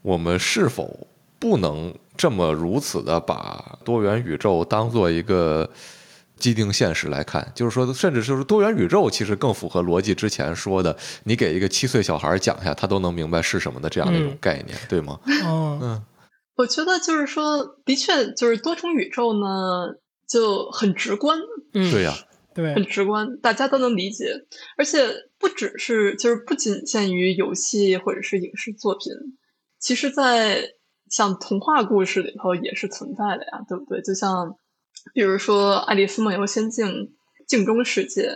[0.01, 1.07] 我们是否
[1.39, 5.69] 不能这么如此的把多元宇宙当做一个
[6.37, 7.51] 既定现实来看？
[7.55, 15.19] 就是说，甚至就是多元宇宙其实更符合逻辑之前说的，你给一个七岁小孩讲一下，他都能明白是什么的这样的一种概念，对吗？
[15.25, 16.01] 嗯，
[16.55, 19.95] 我觉得就是说，的确就是多重宇宙呢
[20.27, 21.37] 就很直观，
[21.73, 22.15] 嗯，对呀，
[22.53, 24.25] 对，很直观，大家都能理解，
[24.77, 25.07] 而且
[25.37, 29.11] 不只是就是不仅限于游戏或者是影视作品。
[29.79, 30.63] 其实，在
[31.09, 34.01] 像童话故事里头也是存在的呀，对不对？
[34.01, 34.55] 就像，
[35.13, 36.87] 比如说《爱丽丝梦游仙境》
[37.47, 38.29] 镜中世界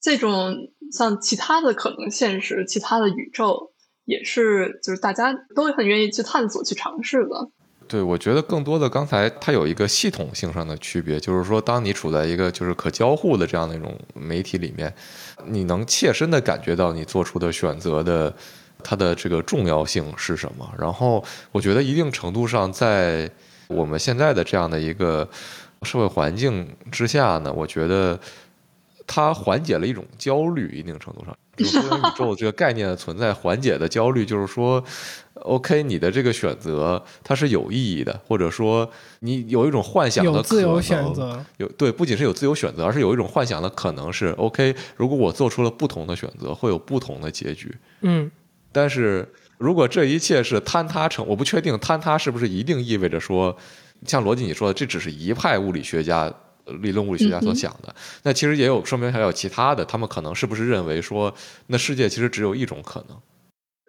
[0.00, 0.54] 这种，
[0.92, 3.72] 像其他的可能现实、其他的宇宙，
[4.04, 7.50] 也是就是大家都很愿意去探索、去尝试的。
[7.88, 14.94] 对，我觉得更多的刚才它有一个系统性上的区别，就是说，当你处在一个就是可交互的这样的一种媒体里面，
[15.46, 18.36] 你能切身的感觉到你做出的选择的。
[18.84, 20.70] 它的这个重要性是什么？
[20.78, 23.28] 然后我觉得一定程度上，在
[23.66, 25.26] 我们现在的这样的一个
[25.82, 28.20] 社会环境之下呢，我觉得
[29.06, 30.70] 它缓解了一种焦虑。
[30.78, 34.82] 一定程度上，多元宇宙这个概念的存在缓解的焦虑，就是说
[35.34, 38.88] ，OK，你的这个选择它是有意义的，或者说
[39.20, 44.74] 你有一种幻想的有自由选择，有对，不仅是有自由选择，而是有一种幻想的可能是 OK。
[44.96, 47.74] 如果我做出了不同的选择，会有不同的结局。
[48.02, 48.30] 嗯。
[48.74, 53.56] 但是如果这一切是坍塌成，我不确定坍塌是不是一定意味着说，
[54.04, 56.30] 像罗辑你说的，这只是一派物理学家
[56.82, 57.94] 理论物理学家所想的。
[58.24, 61.32] 那其实也有说明还有其他的，他们可能是不是认为说，
[61.68, 63.16] 那世界其实只有一种可能？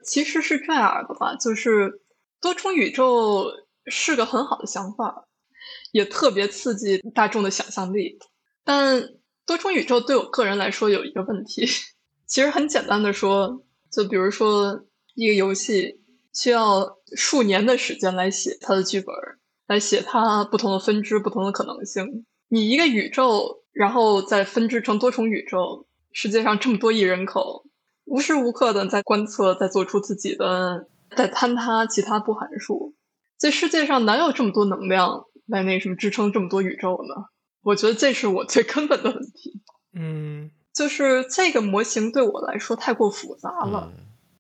[0.04, 2.02] 其实是这样的吧，就是
[2.40, 3.46] 多重宇宙
[3.88, 5.26] 是个很好的想法，
[5.92, 8.20] 也特别刺激大众的想象力。
[8.64, 9.10] 但
[9.48, 11.66] 多重宇宙对我个人来说有一个问题，
[12.28, 13.64] 其实很简单的说，
[13.96, 16.02] 就比如说一个游戏
[16.34, 19.16] 需要数年的时间来写它的剧本，
[19.68, 22.26] 来写它不同的分支、不同的可能性。
[22.50, 27.66] 你一个宇宙，然后再分支成多重宇宙，世界上这么多亿人口。
[28.04, 32.94] 无时无刻的在观测，在做出自己的，在坍塌其他波函数。
[33.40, 37.30] 这世界上哪有这么多能量来那什么支撑这么多宇宙呢？
[37.64, 39.62] 我觉得这是我最 根本的问题。
[39.98, 43.92] 嗯，就是这个模型对我来说太过复杂了，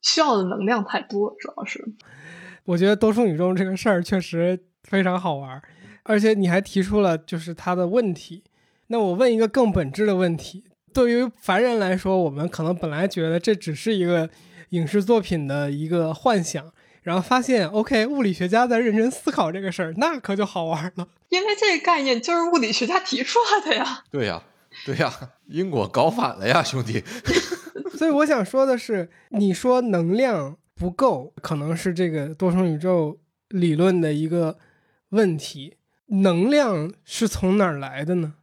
[0.02, 1.84] 需要的能量太多，主要是。
[2.66, 5.62] 我觉得多重宇宙这个事儿确实非常好玩，
[6.04, 8.44] 而且你还提出了就是它的问题。
[8.88, 10.66] 那我问一个更本质的问题。
[10.94, 14.30] 对于凡人来说，我们可能本来觉得这只是一个
[14.70, 16.72] 影视作品的一个幻想，
[17.04, 21.08] 然后发现，OK，物理学家在认真思考这个事儿，那可就好玩了。
[21.30, 24.04] 因为这个概念就是物理学家提出来的呀。
[24.10, 24.42] 对呀，
[24.94, 25.12] 对呀，
[25.48, 27.04] 因果搞反了呀，兄弟。
[27.98, 33.20] 所以我想说的是，你说能量不够，可能是这个多重宇宙
[33.50, 34.60] 理论的一个
[35.10, 35.78] 问题。
[36.08, 38.36] 能量是从哪儿来的呢？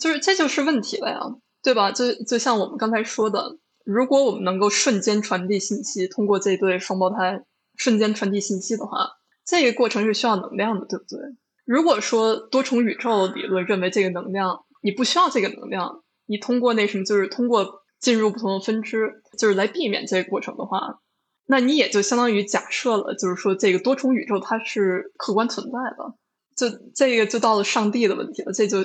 [0.00, 1.20] 就是这就是问题了呀。
[1.62, 1.90] 对吧？
[1.90, 7.42] 就就像我们刚才说的，如果我们能够瞬间传递信息，通过这对双胞胎
[7.76, 11.18] 瞬间传递信息的话，这个过程是需要能量的，对不对？
[11.64, 21.00] 如果说多重宇宙理论认为这个能量你不需要这个能量，你通过那什么，就是通过进入不同的分支，就是来避免这个过程的话，
[21.46, 26.14] 那你也就相当于假设了，就是说这个多重宇宙它是客观存在的，
[26.54, 28.78] 就这个就到了上帝的问题了，这就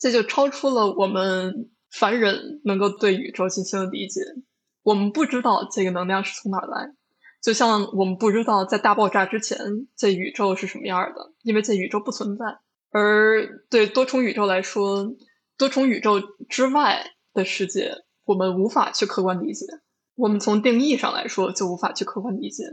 [0.00, 1.70] 这就超出了我们。
[1.96, 4.20] 凡人能够对宇宙进行理解，
[4.82, 6.88] 我们不知道这个能量是从哪来，
[7.40, 9.56] 就像我们不知道在大爆炸之前
[9.96, 12.44] 这宇宙是什么样的，因为这宇宙不存在。
[12.90, 15.14] 而对多重宇宙来说，
[15.56, 17.92] 多重宇宙之外的世界，
[18.24, 19.66] 我们无法去客观理解。
[20.16, 22.64] 我们从定义上来说就无法去客观理解。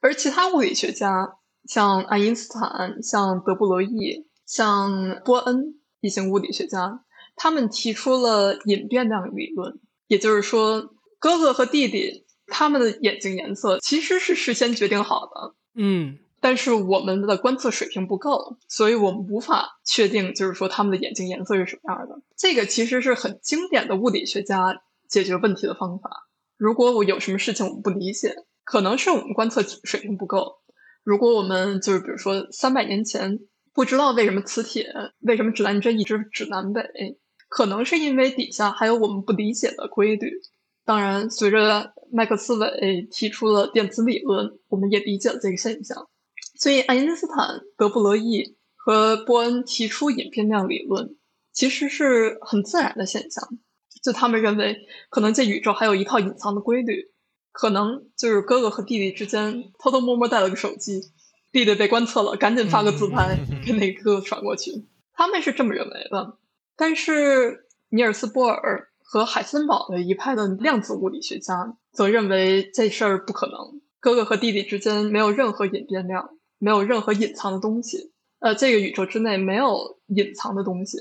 [0.00, 7.04] 而其他物理学家，像爱因斯坦、像德布罗意、像波恩一些物理学家。
[7.34, 15.54] 他们提出了隐变量理论，也就是说，哥哥和弟弟他们的眼睛颜色其实是事先决定好的。
[15.74, 22.20] 嗯，但是我们的观测水平不够，所以我们无法确定，就是说他们的眼睛颜色是什么样的。
[22.36, 26.10] 这个其实是很经典的物理学家解决问题的方法。
[26.56, 30.56] 如果我有什么事情我们不理解，可能是我们观测水平不够。
[31.04, 33.38] 如果我们就是比如说三百年前
[33.72, 36.82] 不知道为什么磁铁为什么指南针一直指南北。
[37.48, 40.40] 可能是因为底下还有我们不理解的规律。
[40.86, 46.08] 当然，随着麦克斯韦提出了电磁理论，我们也理解了这个现象。
[46.62, 51.16] 所以，爱因斯坦、德布罗意和波恩提出隐变量理论，
[51.52, 53.58] 其实是很自然的现象。
[54.00, 54.76] 就他们认为，
[55.10, 57.10] 可能这宇宙还有一套隐藏的规律，
[57.50, 61.00] 可能就是哥哥和弟弟之间偷偷摸摸带了个手机，
[61.50, 64.70] 弟弟被观测了，赶紧发个自拍给那个哥哥传过去。
[65.14, 66.38] 他们是这么认为的。
[66.76, 76.30] 但是尼尔斯·波尔和海森堡的一派的量子物理学家则认为这事儿不可能，哥哥和弟弟之间没有任何隐变量，
[76.62, 78.12] 没有任何隐藏的东西。
[78.38, 80.98] 呃，这个宇宙之内没有隐藏的东西，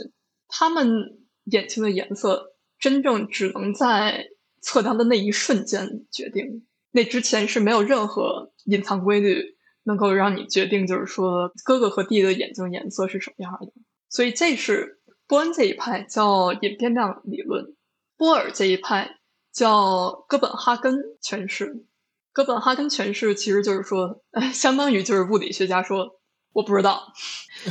[0.48, 4.26] 他们眼睛的颜色真正只能在
[4.62, 13.72] 测量的那一瞬间决定，那之前是没有任何隐藏规律能够让你决定，就是说哥哥和弟弟的眼睛颜色是什么样的。
[14.10, 14.98] 所以这是。
[15.28, 17.74] 波恩这一派叫隐变量理论，
[18.18, 19.16] 波尔这一派
[19.54, 21.86] 叫哥本哈根诠释。
[22.34, 24.22] 哥本哈根诠释其实就是说，
[24.54, 26.20] 相当于就是物理学家说
[26.54, 27.14] 我不知道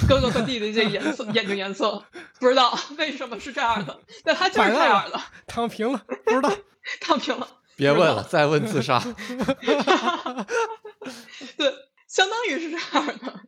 [0.08, 2.04] 哥哥和弟弟这颜色眼睛颜色
[2.38, 6.50] 不知道为什么是这样的，但他就是这样的，躺平了，不知道，
[7.00, 7.46] 躺平了，
[7.76, 8.98] 别问了，再问自杀。
[11.56, 11.74] 对，
[12.06, 13.40] 相当于是这样的，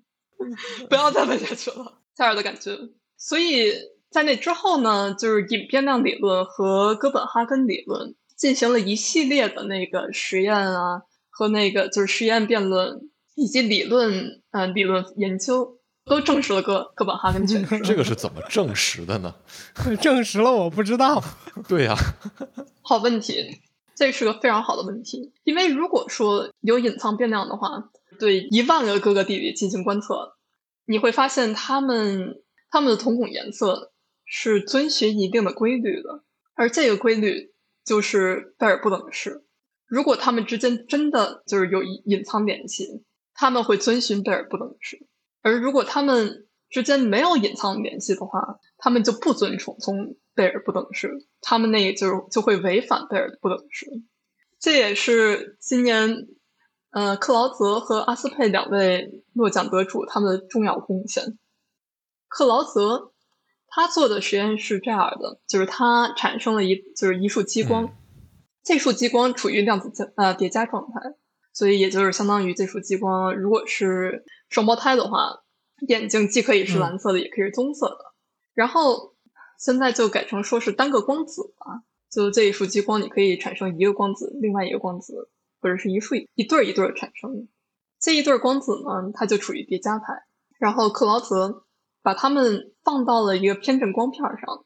[0.88, 2.76] 不要再问下去了，这样的感觉，
[3.16, 3.72] 所以。
[4.12, 17.78] 在那之后呢，就是隐变量理论和哥本哈根理论进行了一系列的那个实验啊，和那个就是实验辩论以及理论，嗯，理论研究都证实了哥哥本哈根诠释。
[17.86, 19.32] 这个是怎么证实的呢？
[20.02, 21.22] 证实了，我不知道。
[21.68, 21.94] 对呀，
[22.82, 23.60] 好问题，
[23.94, 25.32] 这是个非常好的问题。
[25.44, 30.32] 因为如果说有隐藏变量的话，对一万个哥哥弟弟进行观测，
[30.86, 33.92] 你会发现他们他们的瞳孔颜色。
[34.34, 36.24] 是遵循一定的规律的，
[36.54, 37.51] 而这个规律
[37.84, 39.44] 就是贝尔不等式。
[39.86, 44.98] 如果它们之间真的就是有隐藏联系，他们会遵循贝尔不等式；
[45.42, 51.10] 而如果他们之间没有隐藏联系的话，他们就不遵从从贝尔不等式，
[51.42, 53.86] 他们那个就就会违反贝尔不等式。
[54.58, 56.28] 这也是今年，
[56.92, 61.38] 呃，克劳泽和阿斯佩两位诺奖得主他们的重要贡献。
[62.28, 63.11] 克劳泽
[63.74, 67.88] 他做的实验是这样的，就是他产生了一就是一束激光，
[68.62, 71.14] 这束激光处于量子呃叠加状态，
[71.52, 75.38] 所以也就是相当于这束激光如果是双胞胎的话。
[75.88, 78.14] 眼睛既可以是蓝色的，也可以是棕色的。
[78.54, 79.16] 然后
[79.58, 85.28] 现在就改成说是单个光子了，就这一束激光，你可以产生一个光子，另外一个光子，
[85.60, 87.48] 或者是一束一对一对产生。
[87.98, 90.04] 这一对光子呢，它就处于叠加态。
[90.56, 91.64] 然后克劳泽
[92.02, 94.64] 把它们放到了一个偏振光片上，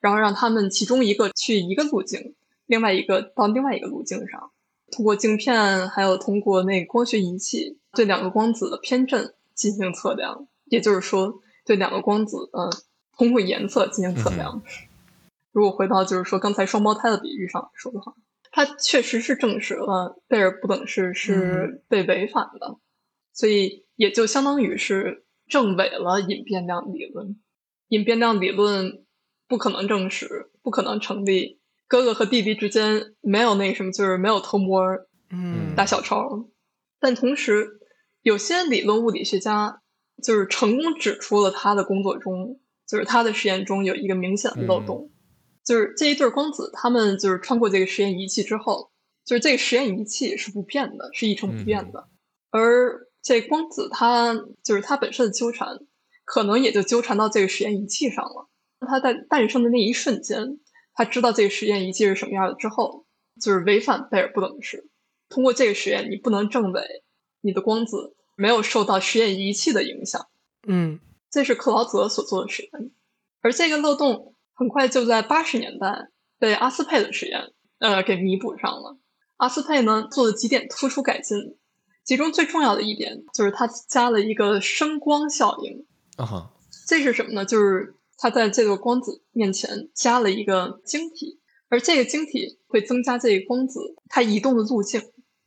[0.00, 2.34] 然后让它们其中一个去一个路径，
[2.66, 4.50] 另外一个到另外一个路径上，
[4.90, 10.46] 通过镜片还有通过那个光学仪器对两个光子的偏振进行测量。
[10.66, 12.72] 也就是说，对两个光子，嗯，
[13.16, 14.62] 通过颜色进行测量。
[15.52, 18.14] 如果回到就是说刚才双胞胎的比喻上来说的话，
[18.50, 22.78] 它确实是证实了贝尔不等式是被违反的，
[23.32, 27.40] 所以也就相当于是证伪了隐变量理论。
[27.88, 29.04] 隐变量理论
[29.46, 31.60] 不可能证实，不可能成立。
[31.86, 34.82] 哥哥和弟弟之间没有那什么，就是没有偷摸，
[35.30, 36.48] 嗯，打小抄。
[36.98, 37.80] 但同时，
[38.22, 39.80] 有些理论物理学家。
[40.22, 45.10] 就是成功指出了他的工作中，就是他的实验中有一个明显的漏洞，
[45.64, 48.92] 就是这一对光子，他们就是穿过这个实验仪器之后，
[49.24, 52.08] 就是这个实验仪器是不变的，是一成不变的，
[52.50, 54.32] 而这光子它
[54.62, 55.80] 就是它本身的纠缠，
[56.24, 58.48] 可能也就纠缠到这个实验仪器上了。
[58.86, 60.60] 它在诞生的那一瞬间，
[60.94, 63.04] 它知道这个实验仪器是什么样的之后，
[63.42, 64.88] 就是违反贝尔不等式。
[65.28, 67.02] 通过这个实验，你不能证伪
[67.40, 68.14] 你的光子。
[68.36, 70.26] 没有受到实验仪器的影响，
[70.66, 70.98] 嗯，
[71.30, 72.90] 这是克劳泽所做的实验，
[73.42, 78.98] 而这个漏洞很快就在八十年代被阿斯佩的实验呃给弥补上了。
[79.36, 81.56] 阿斯佩呢做了几点突出改进，
[82.04, 85.86] 其中最重要的一点就是它加了一个声光效应
[86.16, 86.52] 啊哈，
[86.86, 87.44] 这是什么呢？
[87.44, 95.02] 就是它在这个光子面前加了一个晶体，而这个晶体会增加这个光子它移动的路径，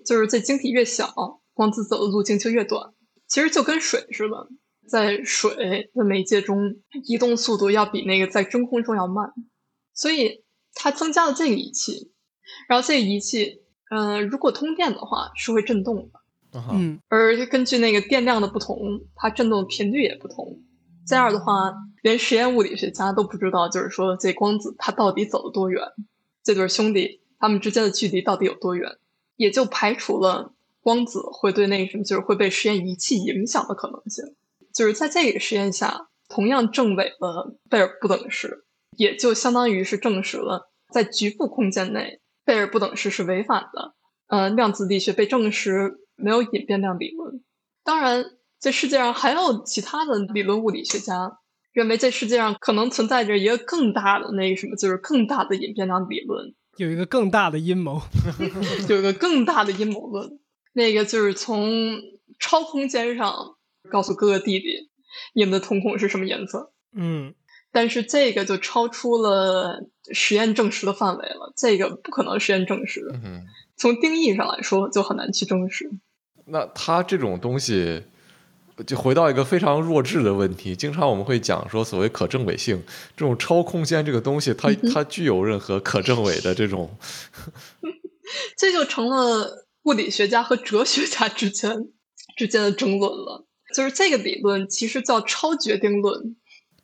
[0.05, 1.41] 就是这晶体越小。
[1.53, 2.93] 光子走的路径就越短，
[3.27, 4.47] 其实就跟水似的，
[4.87, 9.33] 在水的媒介中移动速度要比那个在真空中要慢，
[9.91, 10.43] 所以
[10.75, 12.11] 它增加了这个仪器，
[12.69, 16.19] 然后这个仪器，嗯，如果通电的话是会震动的，
[16.71, 18.77] 嗯，而根据那个电量的不同，
[19.15, 20.61] 它振动的频率也不同，
[21.05, 25.81] 这样的话，连实验物理学家都不知道，就是说这光子它到底走了多远，
[26.43, 28.91] 这对兄弟他们之间的距离到底有多远，
[29.35, 30.53] 也就排除了。
[30.79, 34.23] 光子会对那什么，就是会被实验仪器影响的可能性，
[34.73, 38.63] 就是在这个实验下，同样证伪了贝尔不等式，
[38.95, 43.95] 也就相当于是证实了在局部空间内贝尔不等式是违反的。
[44.27, 47.41] 呃，量子力学被证实没有隐变量理论。
[47.83, 48.25] 当然，
[48.59, 51.39] 这世界上还有其他的理论物理学家
[51.71, 58.01] 认为这世界上可能存在着一个更大的那个什么，就是更大的隐变量理论，有一个更大的阴谋，
[58.89, 60.39] 有一个更大的阴谋论。
[60.73, 61.99] 那个就是从
[62.39, 63.55] 超空间上
[63.89, 64.89] 告诉哥哥弟弟，
[65.33, 66.71] 你们的瞳孔是什么颜色？
[66.93, 67.33] 嗯，
[67.71, 73.01] 但是这个就超出了实验证实的范围了，这个不可能实验证实。
[73.23, 73.45] 嗯，
[73.77, 75.89] 从定义上来说，就很难去证实。
[76.45, 78.03] 那它这种东西，
[78.85, 80.75] 就回到一个非常弱智的问题。
[80.75, 82.83] 经常我们会讲说，所谓可证伪性，
[83.15, 86.97] 这种超空间这个东西，它它具有任何可证伪的这种，
[88.57, 89.63] 这就成了。
[89.83, 91.87] 物理学家和哲学家之间
[92.35, 96.35] 之间的争论了，就是这个理论其实叫超决定论，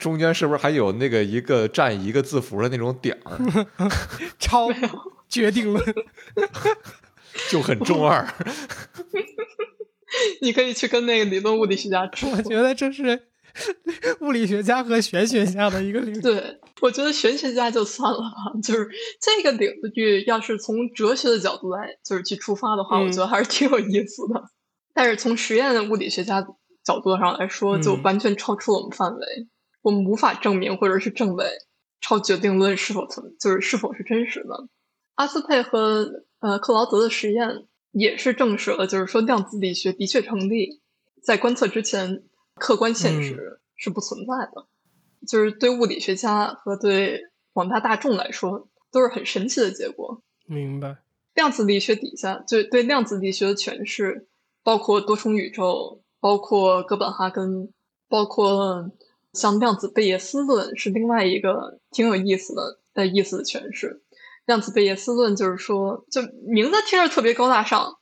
[0.03, 3.65] 中间是不是还有那个一个占一个字符的那种点儿？
[4.37, 4.67] 超
[5.29, 5.81] 决定论
[7.49, 8.27] 就很中二。
[10.41, 13.29] 你可以去跟那个理论物理学家说，我觉得这是。
[14.21, 18.27] 物理学家和玄学家的一个领域，对我觉得玄学家就算了吧，
[18.63, 18.89] 就是
[19.21, 24.43] 这个领域，要是从哲学的角度来，就是去出发的话，我觉得还是挺有意思的。
[24.95, 26.43] 但是从实验物理学家
[26.83, 29.25] 角度上来说，就完全超出了我们范围，
[29.83, 31.45] 我们无法证明或者是证伪
[32.01, 34.67] 超决定论是否存，就是是否是真实的。
[35.13, 40.81] 阿斯佩和呃克劳德的实验也是证实了，就是说量子力学的确成立，
[41.21, 42.23] 在观测之前。
[42.55, 44.67] 客观现实是不存在的，
[45.27, 47.19] 就是对物理学家和对
[47.51, 50.21] 广大大众来说都是很神奇的结果。
[50.45, 50.97] 明白。
[51.33, 54.27] 量子力学底下，就对量子力学的诠释，
[54.61, 57.73] 包括多重宇宙，包括哥本哈根，
[58.07, 58.91] 包括
[59.33, 64.01] 像量子贝叶斯论，是另外一个挺有意思的的意思的诠释。
[64.45, 67.99] 量子贝叶斯论就是说，就名字听着特别高大上，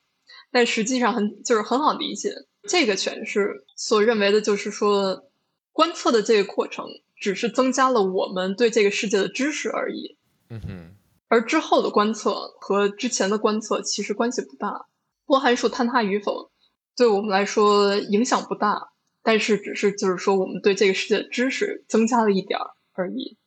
[0.51, 2.33] 但实际上很就是很好理解。
[2.67, 5.23] 这个诠释所认为的就是说，
[5.71, 10.17] 观测的这个过程只是增加了我们对这个世界的知识而已。
[10.49, 10.95] 嗯哼。
[11.27, 14.87] 而之后的观测和之前的观测其实关系不大，
[15.25, 16.51] 波函数坍塌与否
[16.97, 18.90] 对我们来说影响不大，
[19.23, 23.37] 但是只是就是说我们对这个世界的知识增加了一点儿而已。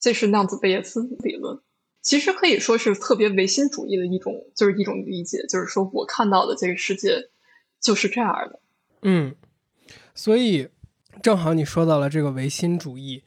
[0.00, 1.60] 这是量子贝叶斯理论，
[2.02, 7.30] 其实可以说是特别唯心主义的一种，就是一种理解，就是说我看到的这个世界
[7.80, 8.60] 就是这样的。
[9.02, 9.34] 嗯，
[10.14, 10.68] 所以
[11.22, 13.22] 正好你说到了这个唯心主义，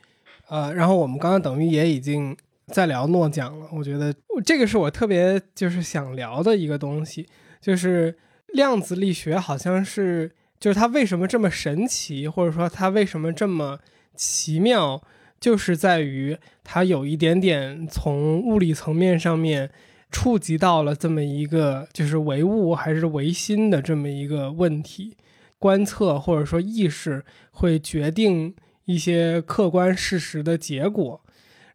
[0.50, 2.36] 呃，然后我们刚刚等于也已经。
[2.74, 4.14] 在聊诺奖了，我觉得
[4.46, 7.26] 这个是我特别就是想聊的一个东西，
[7.62, 10.30] 就是量子力学好像是
[10.60, 13.80] 就是它为什么这么神奇，或者说它为什么这么
[14.16, 15.02] 奇妙，
[15.40, 19.70] 就是在于它有一点点从物理层面上面
[20.12, 25.16] 触及到了这么一个就是唯物还是唯心的这么一个问题，
[25.60, 28.56] 观测或者说意识会决定
[28.86, 31.22] 一些客观事实的结果。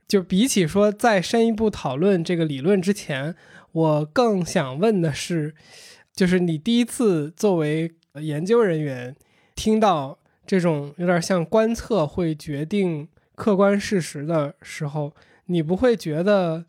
[0.09, 3.35] 就比起说再深一步讨论这个理论之前，
[3.71, 5.55] 我更想问的是，
[6.15, 9.15] 就是你第一次作为研究人员
[9.55, 15.15] 听到这种有点像观测会决定客观事实的时候，
[15.47, 16.65] 你不会觉得，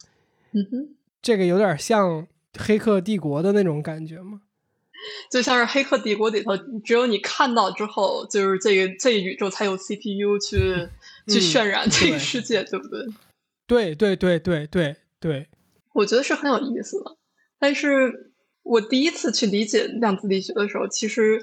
[0.52, 2.22] 嗯哼，这个有点像
[2.58, 4.42] 《黑客帝国》的那种感觉吗？
[5.30, 10.88] 就像是《黑客帝国》里头，只有你看到之后，就是这个这个宇宙才有 CPU 去
[11.28, 13.06] 去渲染这个世界，对不对？
[13.68, 15.48] 对对对对对对，
[15.94, 17.18] 我觉得是很有意思的。
[17.60, 18.33] 但是
[18.64, 21.40] 我第一次去理解量子力学的时候，其实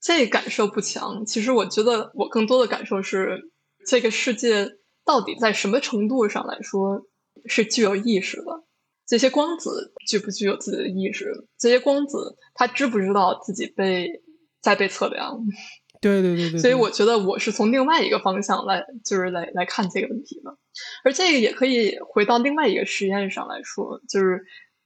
[0.00, 1.26] 这感受不强。
[1.26, 3.50] 其实我觉得我更多的感受是，
[3.86, 4.68] 这个世界
[5.04, 7.02] 到底在什么程度上来说
[7.46, 8.64] 是具有意识的？
[9.06, 11.26] 这些光子具不具有自己的意识？
[11.58, 14.22] 这些光子它知不知道自己被
[14.60, 15.38] 在被测量？
[16.00, 20.56] 对对对对，所以我觉得我是从另外一个方向来，就是来来看这个问题的。
[21.04, 24.42] 而这个也可以回到另外一个实验上来说，就是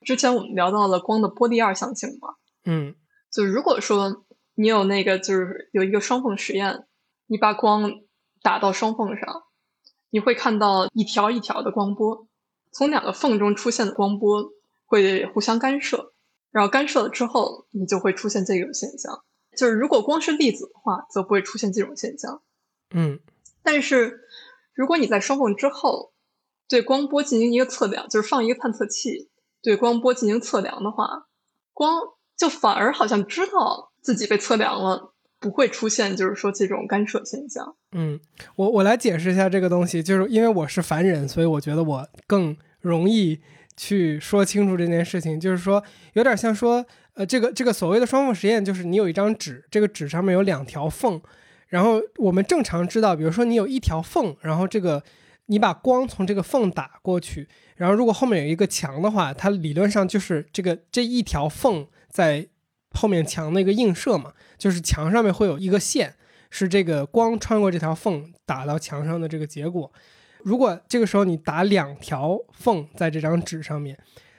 [0.07, 2.37] 之前我们聊到了光的波粒二象性嘛。
[2.65, 2.95] 嗯，
[3.31, 6.87] 就如果说你有那个就是有一个双缝实验，
[7.27, 7.91] 你把光
[8.41, 9.43] 打到双缝上，
[10.11, 12.29] 你会看到一条一条的光波，
[12.71, 14.53] 从两个缝中出现的光波
[14.85, 16.15] 会互相干涉，
[16.53, 19.25] 然后干涉了之后，你就会出现这种现象。
[19.57, 22.43] 就是如果光是粒子的话，则不会出现这种现象。
[22.95, 23.19] 嗯，
[23.65, 24.21] 但是
[24.73, 26.13] 如果你在双缝之后
[26.69, 29.29] 对光波进行一个测量，就是放一个探测器
[29.63, 31.27] 对光波进行测量的话，
[31.73, 32.01] 光
[32.37, 37.77] 就反而好像知道自己被测量了，不会出现就是说这种干涉现象。
[37.93, 38.21] 嗯，
[38.57, 43.41] 我我来解释一下这个东西，就是因为我是凡人，所以我觉得我更容易
[43.77, 45.39] 去说清楚这件事情。
[45.41, 45.83] 就是说，
[46.15, 46.85] 有点像说。
[47.17, 51.19] 呃，这个这个所谓的双缝实验，就是你有一张纸，这个纸上面有两条缝，
[51.69, 55.03] 然后我们正常知道，比如说你有一条缝，然后这个
[55.47, 62.47] 你把光从这个缝打过去，然后如果后面有一个墙的话，它理论上就是这个这一条缝在
[62.93, 66.15] 后面墙的一个映射嘛，就是墙上面会有一个线，
[66.51, 69.93] 是这个光穿过这条缝打到墙上的这个结果。
[70.43, 73.99] 如果这个时候你打两条缝在这张纸上面。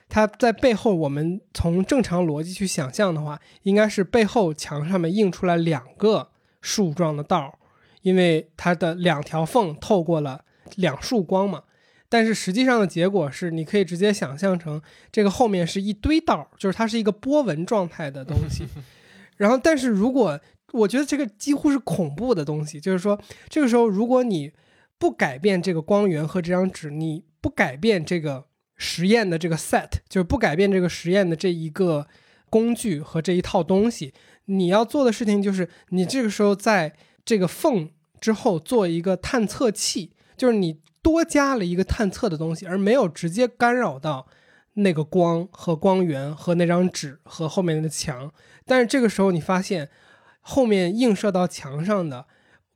[0.10, 6.30] 它在背后，我们从正常逻辑去想象的话，应该是背后墙上面映出来两个
[6.62, 7.60] 竖状的道，
[8.03, 10.45] 因为它的两条缝透过了
[10.76, 11.63] 两束光嘛。
[12.09, 18.65] 但是实际上的结果是，你可以直接想象成这个后面是一堆道，就是它是一个波纹状态的东西。
[19.38, 20.39] 然后，但是如果
[20.72, 24.51] 我觉得这个几乎是恐怖的东西，就是说这个时候如果你
[24.97, 28.45] 不改变这个光源和这张纸，你不改变这个。
[28.80, 32.05] 实验的这个 set 就是不改变这个实验的这一个
[32.47, 34.13] 工具和这一套东西。
[34.45, 36.93] 你要做的事情就是，你这个时候在
[37.26, 37.89] 这个缝
[38.22, 44.28] 之后做一个探测器，就是你多加了一个探测的东西，而没有直接干扰到
[44.76, 48.32] 那个光和光源和那张纸和后面的墙。
[48.66, 49.90] 但是这个时候你发现，
[50.40, 52.28] 后面映射到墙上的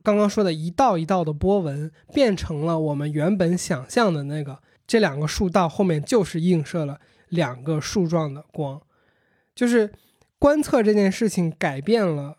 [0.02, 4.58] 刚刚说的一道一道的波纹，变成了我们原本想象的那个。
[4.84, 8.82] 这两个竖道后面就是映射了两个竖状的光，
[9.54, 9.90] 就是
[10.38, 12.38] 观测这件事情改变了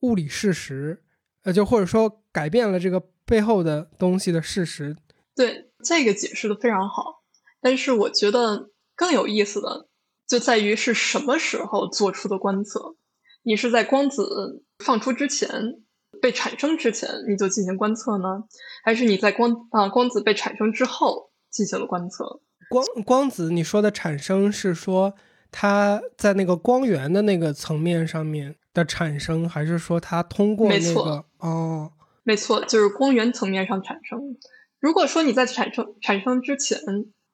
[0.00, 1.02] 物理事实，
[1.42, 4.96] 呃，就或者说改变了这个背后的东西的事实。
[5.34, 7.22] 对，这个解释的非常好。
[7.60, 9.88] 但是我觉得更有意思的
[10.26, 12.96] 就在于是什么时候做出的观测？
[13.42, 15.50] 你是在光子放出之前？
[16.22, 18.44] 被产生之前你就进行观测呢，
[18.82, 22.40] 还是你在光啊光子被产生之后进行了观测？
[22.70, 25.12] 光光子你说的产生是说
[25.50, 31.26] 它在那个光源的那个层面上面的产生，还是说它通过那个？
[31.40, 31.92] 哦，
[32.26, 34.36] 没错，就是光源层面上产生。
[34.80, 36.78] 如果说你在产生产生之前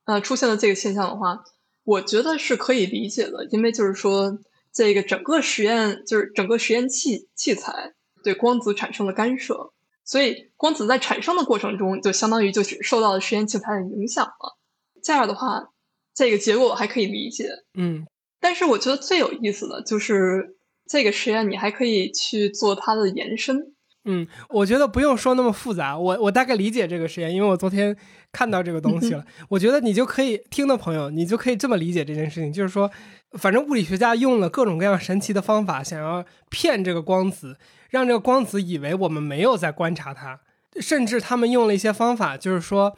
[0.05, 1.43] 呃出现了这个现象的话，
[1.83, 4.39] 我觉得是可以理解的，因为就是说
[4.73, 7.95] 这个整个实验就是整个实验器器材。
[8.25, 9.73] 对光子产生了干涉，
[10.05, 14.57] 所以光子在产生的过程中，就相当于就是受到了实验器材的影响了。
[15.03, 15.73] 这样的话，
[16.15, 17.49] 这个结果我还可以理解。
[17.75, 18.07] 嗯，
[18.39, 20.55] 但是我觉得最有意思的就是
[20.87, 23.75] 这个实验，你还可以去做它的延伸。
[24.05, 27.97] 嗯，我觉得不用说那么复杂，我我大概理解这个实验，因为我昨天
[28.33, 29.25] 看到这个东西了。
[29.49, 32.91] 我觉得你就可以听的朋友，你就可以这么理解这件事情，就是说，
[33.33, 37.57] 反正物理学家用了各种各样神奇的方法，想要骗这个光子。
[37.91, 40.41] 让这个光子以为我们没有在观察它，
[40.81, 42.97] 甚至他们用了一些方法，就是说，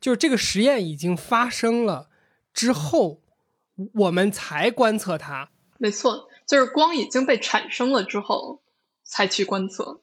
[0.00, 2.08] 就是这个实验已经发生了
[2.52, 3.22] 之后，
[3.94, 5.50] 我们才观测它。
[5.78, 8.60] 没错，就是光已经被产生了之后
[9.04, 10.01] 才去观测。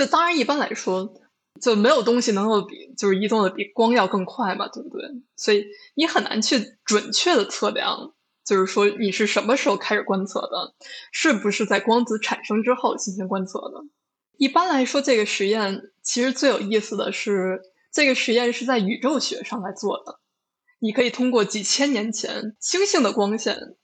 [0.00, 1.12] 就当然一般来说，
[1.60, 5.02] 就没有东西能够比就是移动的比光要更快嘛，对不对？
[5.36, 8.14] 所以你很难去准确的测量。
[8.42, 10.74] 就是说，你是什么时候开始观测的？
[11.12, 13.84] 是不是在光子产生之后进行观测的？
[14.38, 17.60] 一般来说，这个实验其实最有意思的是，
[17.92, 20.18] 这个实验是在宇宙学上来做的。
[20.78, 23.76] 你可以通过几千年前星星的光线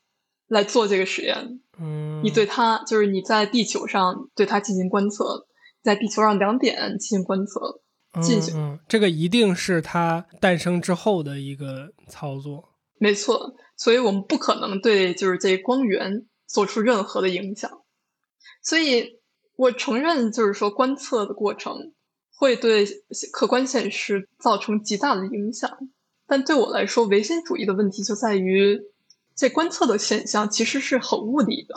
[0.49, 1.61] 来做这个实验。
[1.79, 5.47] 嗯，你对它，就是你在地球上对它进行观测，
[5.87, 7.81] 在地球上两点进行观测，
[8.21, 8.79] 进行。
[8.89, 12.75] 这个一定是它诞生之后的一个操作。
[12.99, 13.55] 没错。
[13.77, 17.71] 所以我们不可能对就是这光源做出任何的影响，
[18.63, 19.21] 所以
[19.55, 21.93] 我承认就是说观测的过程
[22.35, 22.87] 会对
[23.33, 25.71] 客观现实造成极大的影响，
[26.27, 28.81] 但对我来说，唯心主义的问题就在于
[29.37, 31.75] 这观测的现象其实是很物理的，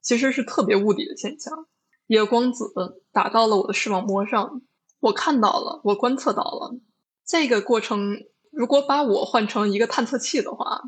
[0.00, 1.66] 其实是特别物理的现象。
[2.12, 2.66] 一个光子
[3.10, 4.60] 打到了我的视网膜上，
[5.00, 6.78] 我看到了，我观测到了
[7.24, 8.18] 这个过程。
[8.50, 10.82] 如果把我换成一个探测器的话。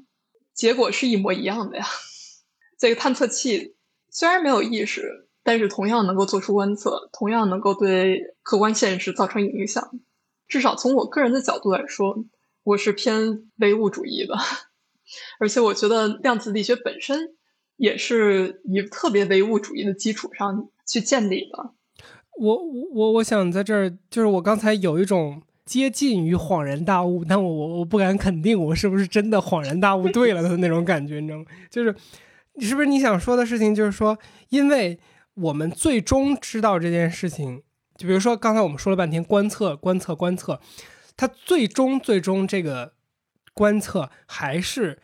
[0.53, 1.87] 结果是一模一样的呀。
[2.79, 3.75] 这个探测器
[4.11, 9.99] 虽然没有意识，但是同样能够做出观测，同样能够对客观现实造成影响。
[10.47, 12.27] 至少从我个人的角度来说，
[12.65, 14.37] 我是偏唯物主义的。
[15.41, 17.35] 而且我觉得量子力学本身
[17.77, 21.73] 也是以特别唯物主义的基础上去建立的。
[22.39, 22.57] 我
[22.93, 25.43] 我我想在这儿，就是我刚才有一种。
[25.67, 31.47] 接近于恍然大悟，但我我我不敢肯定我是不是真的恍然大悟对了的那种感觉，你知道吗？
[31.71, 31.95] 就是
[32.57, 34.19] 你是不是你想说的事情，就是说，
[34.51, 35.01] 因为
[35.33, 37.63] 我们最终知道这件事情，
[37.97, 40.61] 就比如说刚才我们说了半天观测观测观测，
[41.17, 42.93] 它最终最终这个
[43.55, 44.99] 观测还是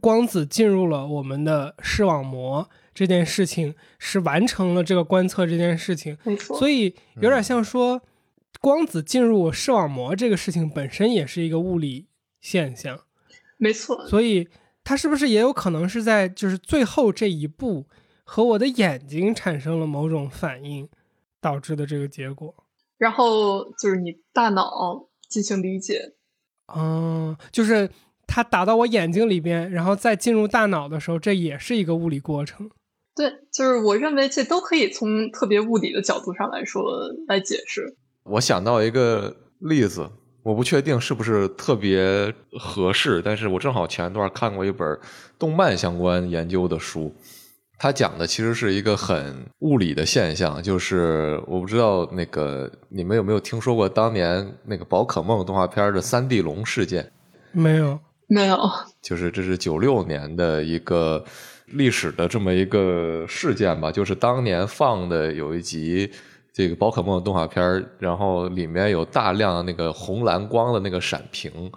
[0.00, 8.02] 光子进入了我们的视网膜这件事情是完成了这个观测这件事情，没错，所以有点像说。
[8.60, 12.08] 光子进入视网膜这个事情本身也是一个物理
[12.40, 13.04] 现象，
[13.56, 14.04] 没错。
[14.08, 14.48] 所以
[14.82, 17.86] 它是不是也有可能是在就是最后这一步
[18.24, 20.88] 和我的眼睛产生了某种反应
[21.40, 22.52] 导致的这个结果？
[22.96, 26.14] 然后就是你大脑进行理解，
[26.74, 27.88] 嗯，就是
[28.26, 32.68] 它打到我眼睛里边，然后再进入大脑的时候，这也是一个物理过程。
[33.18, 36.84] 对，就是我认为这都可以从特别物理的角度上来说
[37.26, 37.96] 来解释。
[38.22, 40.08] 我想到一个例子，
[40.44, 44.96] 我不确定是不是特别合适，但是我正好前一段看过一本
[45.36, 47.12] 动漫相关研究的书，
[47.76, 57.10] 它讲的其实是一个很物理的现象，就是我不知道那个你们有没有听说过当年那个宝可梦动画片的三 D 龙事件？
[57.50, 57.98] 没有，
[58.28, 58.56] 没有，
[59.02, 61.24] 就是这是九六年的一个
[61.72, 66.10] 历史的这么一个事件吧，就是当年放的有一集。
[66.50, 71.70] 这个宝可梦动画片然后里面有大量那个红蓝光的那个闪屏，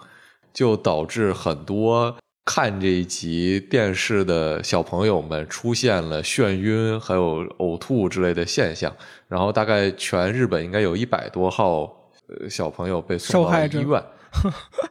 [0.52, 2.12] 就导致很多
[2.44, 8.92] 看这一集电视的小朋友们出现了眩晕，还有呕吐之类的现象。
[9.28, 11.82] 然后大概全日本应该有一百多号
[12.26, 14.02] 呃小朋友被送到医院。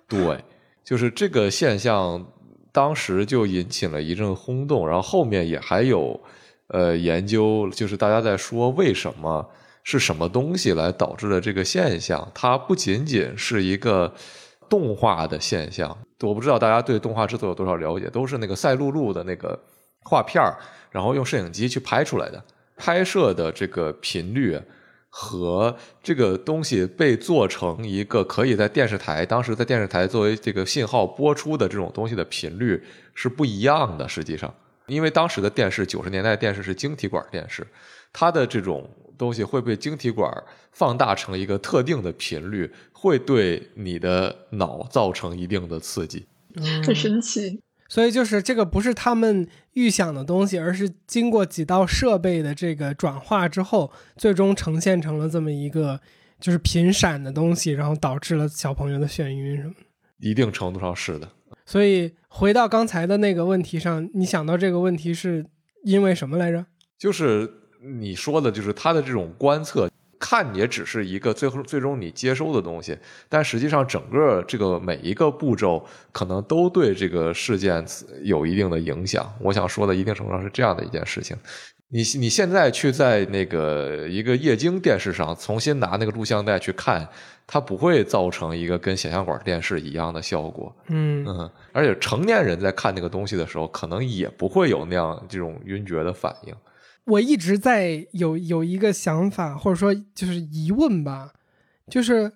[0.07, 0.41] 对，
[0.85, 2.25] 就是这个现象，
[2.71, 4.87] 当时就引起了一阵轰动。
[4.87, 6.19] 然后后面也还有
[6.67, 9.49] 呃研究，就是大家在说为什么。
[9.83, 14.13] 是什么东西来导致了这个现象，它不仅仅是一个
[14.69, 15.97] 动画的现象。
[16.21, 19.59] 我不知道大家对动画制作有多少了解，都是那个赛璐璐的那个
[20.03, 20.55] 画片儿，
[20.91, 22.45] 然后用摄影机去拍出来的，
[22.77, 24.61] 拍摄的这个频率。
[25.13, 32.81] 和这个东西被做成一个可以在电视台当时在电视台作为这个信号播出的这种东西的频率
[33.13, 34.07] 是不一样的。
[34.07, 34.51] 实际上，
[34.87, 37.67] 因为当时的电视九十年代电视是晶体管电视，
[38.13, 40.31] 它的这种东西会被晶体管
[40.71, 46.25] 放大成一个特定的频率，会对你的脑造成一定的刺激。
[46.85, 47.61] 很神奇。
[47.91, 55.99] 所以就是这个不是他们预想的东西，而是经过几道设备的这个转化之后，最终呈现成了这么一个
[56.39, 59.81] 就是频闪的东西，然后导致了小朋友的眩晕什么的。
[60.19, 61.27] 一定程度上是的。
[61.65, 65.45] 所以回到刚才的那个问题上，你想到这个问题是
[65.83, 66.65] 因为什么来着？
[66.97, 67.51] 就是
[67.99, 69.90] 你说的，就是他的这种观测。
[70.31, 77.85] 看也只是一个最后最终你接收的东西，但实际上整个这个每一个步骤可能都对这个事件
[78.23, 79.29] 有一定的影响。
[79.41, 81.35] 我想说的一定程度上是这样的一件事情。
[81.89, 87.05] 你你现在去在那个一个液晶电视上重新拿那个录像带去看，
[87.45, 90.73] 它不会造成一个跟显像管电视一样的效果。
[90.87, 96.55] 嗯嗯，而且成年人在看那个东西的时候，可能也不会有那样这种晕厥的反应。
[97.05, 101.33] 我一直在有有一个想法，或者说就是疑问吧，
[101.87, 102.33] 就是，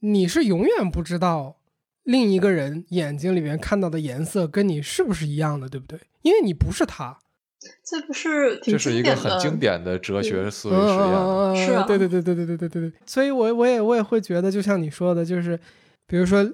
[0.00, 1.56] 你是永远不知道
[2.02, 5.98] 另一个人眼睛里面看到的颜色跟你是不是一样的，对不对？
[6.22, 7.18] 因为你不是他。
[7.82, 12.92] 这不是这是一个很经典的哲学思维实验，是啊，对对对对对对对对对。
[13.04, 15.58] 所以我我也我也会觉得，就像你说的，就是
[16.06, 16.48] 比如说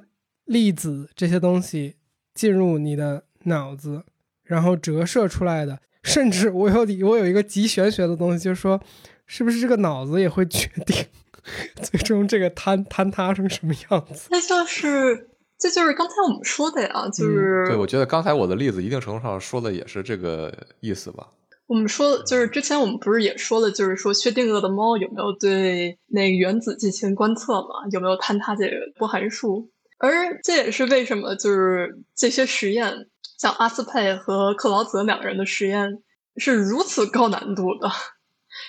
[0.47, 1.97] 粒子这些东西
[2.33, 4.03] 进入你的脑子，
[4.45, 5.81] 然后折射出来的。
[6.05, 8.81] 甚至我有我有一个极玄学的东西，就是说，
[9.27, 11.05] 是不是这个脑子也会决定
[11.83, 14.29] 最终这个坍坍塌成什么样子？
[14.31, 15.29] 那就是
[15.59, 21.27] 这就是刚才我们说的呀，就是对，我觉得刚才我的例子一定程度上说的也是这个意思吧。
[21.67, 27.69] 我们说就是之前我们不是也说了，就是说薛定谔的猫有没有对那个原子进行观测嘛？
[27.91, 29.71] 有没有坍塌这个波函数？
[29.99, 33.07] 而这也是为什么就是这些实验。
[33.45, 36.03] 像阿斯佩和克劳泽两个人的实验
[36.39, 37.91] 是如此高难度的，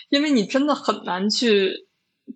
[0.10, 1.88] 因为你真的很难去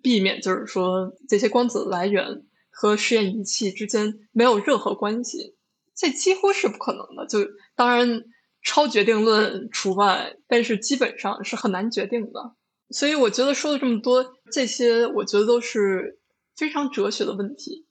[0.02, 2.24] 避免，就是说这些光子来源
[2.70, 5.54] 和实验仪器之间没有任何关系，
[5.94, 7.26] 这几乎是不可能的。
[7.26, 7.40] 就
[7.76, 8.22] 当然
[8.62, 12.54] 超决定论除外，但是基本上是很难决定的。
[12.88, 16.18] 所以我觉得说了这么多，这些我觉得都是
[16.56, 17.86] 非常哲学的问题。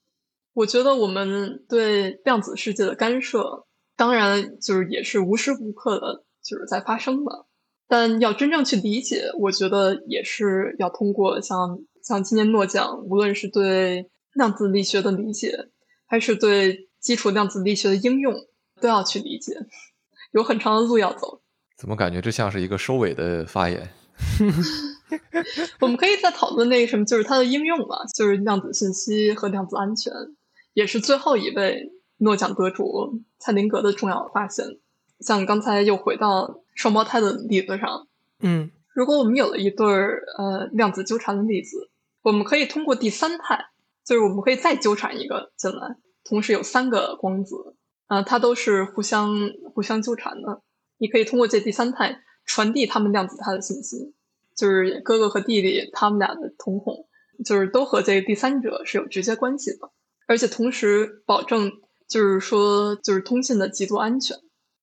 [0.54, 3.68] 我觉得我们对量子世界的干涉。
[4.00, 7.48] 当然，就是也是无时无刻的，就是在发生的。
[7.86, 15.68] 但要真正去理解，我觉得也是要通过像像今年诺奖，无论是对量子力学的理解，
[16.08, 18.34] 还是对基础量子力学的应用，
[18.80, 19.58] 都要去理解，
[20.32, 21.42] 有很长的路要走。
[21.78, 23.90] 怎么感觉这像是一个收尾的发言？
[25.82, 30.14] 我们可以再讨论那个什么，就是它的应用吧，就是量子信息和量子安全，
[30.74, 31.92] 也是最后一位。
[32.20, 34.78] 诺奖得主蔡林格的重要发现，
[35.22, 38.08] 像刚才又回到双胞胎的例子上，
[38.42, 41.90] 嗯，如果我们有了一对儿呃量子纠缠的例子，
[42.22, 43.68] 我们可以通过第三态，
[44.04, 45.96] 就是我们可以再纠缠一个进来，
[46.26, 47.56] 同时有三个光子，
[48.08, 49.34] 啊，它都是互相
[49.74, 50.62] 互相纠缠的，
[50.98, 54.14] 你可以通过这第三态传递他们量子态的信息，
[54.56, 57.08] 就是哥哥和弟弟他们俩的瞳孔，
[57.46, 59.90] 就是都和这个第三者是有直接关系的，
[60.28, 61.72] 而且同时保证。
[62.10, 64.36] 就是说，就是通信的极度安全。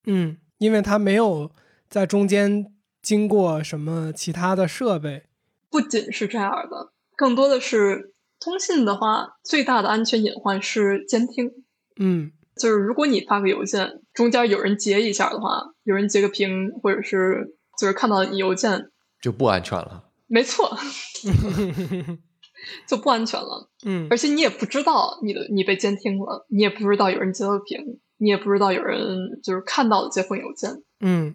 [0.07, 1.51] 嗯，因为它没有
[1.91, 2.73] 在中间
[3.03, 5.25] 经过什么其他的设备。
[5.69, 11.51] 不仅是这样的，更多的是通信的话，最大的安全隐患是监听。
[11.99, 20.05] 嗯，就是如果你发个邮件，中间有人截一下的话，有人截个屏，或者是就是看到邮件，就不安全了。
[20.29, 20.77] 没错。
[22.87, 31.35] 就不安全了，嗯，而且你也不知道你的你被监听了，你也不知道有人截了屏，你也不知道有人就是看到了这封邮件，嗯。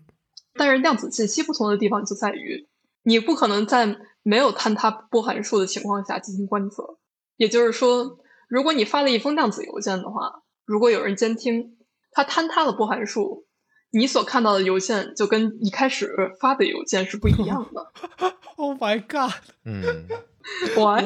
[0.54, 2.68] 但是量子信息不同的地方就在于，
[3.04, 6.98] 你不可能在没有坍塌波函数的情况下进行观测。
[7.38, 8.20] 也就是说，
[8.50, 11.78] 如果你发了一封量子邮件的话，如果有人监听，
[12.12, 13.46] 它坍塌了波函数，
[13.92, 17.92] 你所看到的邮件就跟一开始发的邮件是不一样的。
[18.58, 19.32] Oh my god！
[19.64, 20.06] 嗯。
[20.78, 21.00] 我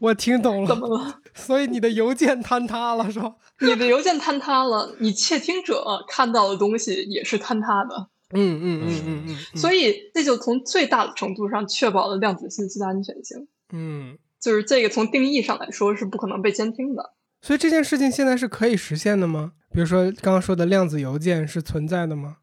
[0.00, 1.20] 我听懂了，怎么了？
[1.34, 3.34] 所以你的邮件坍塌了，是吧？
[3.60, 8.08] 你的邮件坍塌了，你窃听者看到的东西也是坍塌的。
[8.32, 13.48] 嗯嗯嗯嗯嗯，所以这就从最大的程度上确保了量子信息的安全性。
[13.72, 17.12] 嗯，就是这个从定义上来说是不可能被监听的。
[17.42, 19.52] 所以这件事情现在是可以实现的吗？
[19.72, 22.36] 比如说刚刚说的量子邮件是存在的吗？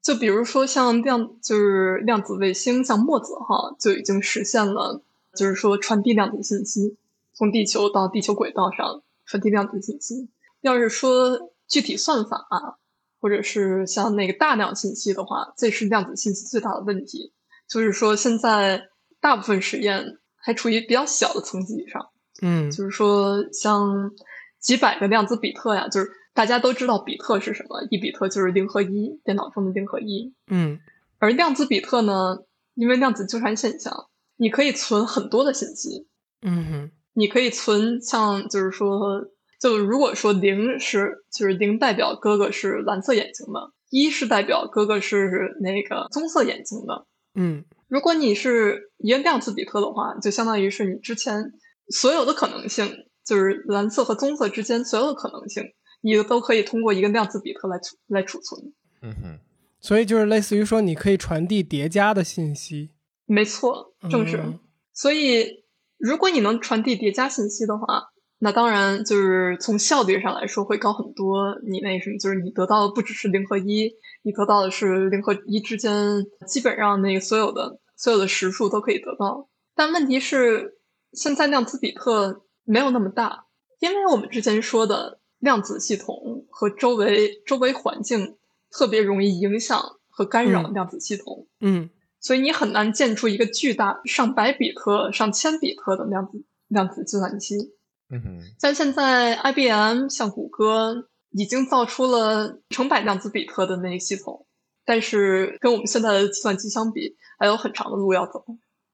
[0.00, 5.00] 就比如说像量就是量子卫星，像墨子哈就已经实现了，
[5.34, 6.96] 就是说传递量子信息，
[7.32, 10.28] 从地球到地球轨道上传递量子信息。
[10.60, 12.76] 要是说具体算法啊，
[13.20, 17.32] 或者是像那个大量信息的话，这是量子信息最大的问题。
[17.68, 18.88] 就是说现在
[19.20, 22.08] 大部分实验还处于比较小的层级以上，
[22.42, 24.10] 嗯，就是说像
[24.58, 26.10] 几百个量子比特呀，就是。
[26.34, 27.86] 大家都知道比特是什么？
[27.90, 30.32] 一比特就是零和一，电脑中的零和一。
[30.46, 30.80] 嗯，
[31.18, 32.38] 而量子比特呢，
[32.72, 34.06] 因为量子纠缠现象，
[34.42, 36.08] 你可以存很多的信息。
[36.40, 39.24] 嗯哼，你可以存像，就是说，
[39.60, 47.06] 就如果说零是，就是零代表哥哥是蓝色眼睛的，一是代表哥哥是那个棕色眼睛的。
[47.36, 51.52] 嗯，如果你是一个量子比特的话，就相当于是你之前
[51.90, 52.92] 所有的可能性，
[53.24, 55.62] 就是蓝色和棕色之间所有的可能性。
[56.00, 58.72] 你都可以通过一个量子比特来储来储存，
[59.02, 59.38] 嗯哼，
[59.80, 62.90] 所以就是类似于说，你可以传递叠加的信息。
[63.32, 64.42] 没错，正是。
[64.92, 65.64] 所以，
[65.98, 71.58] 如果你能传递叠加信息的话，那当然就是从效率上来说会高很多。
[71.66, 79.48] 你那什么，就是你得到的不只是零和一，你得到的是零和一之间基本上那个所有的所有的实数都可以得到。
[79.74, 80.78] 但问题是，
[81.12, 83.46] 现在量子比特没有那么大，
[83.80, 85.20] 因为我们之前说的。
[85.42, 88.36] 量子系统和周围周围环境
[88.70, 91.90] 特别容易影响和干扰量子系统，嗯，
[92.22, 97.56] 所以你很难建出一个巨大上百比特、上千比特的量子量子计算机。
[98.08, 104.46] 嗯哼，像现在 IBM、像谷歌已经造出了成百量子比特的那个系统，
[104.86, 108.44] 但是跟我们现在的计算机相比，还有很长的路要走。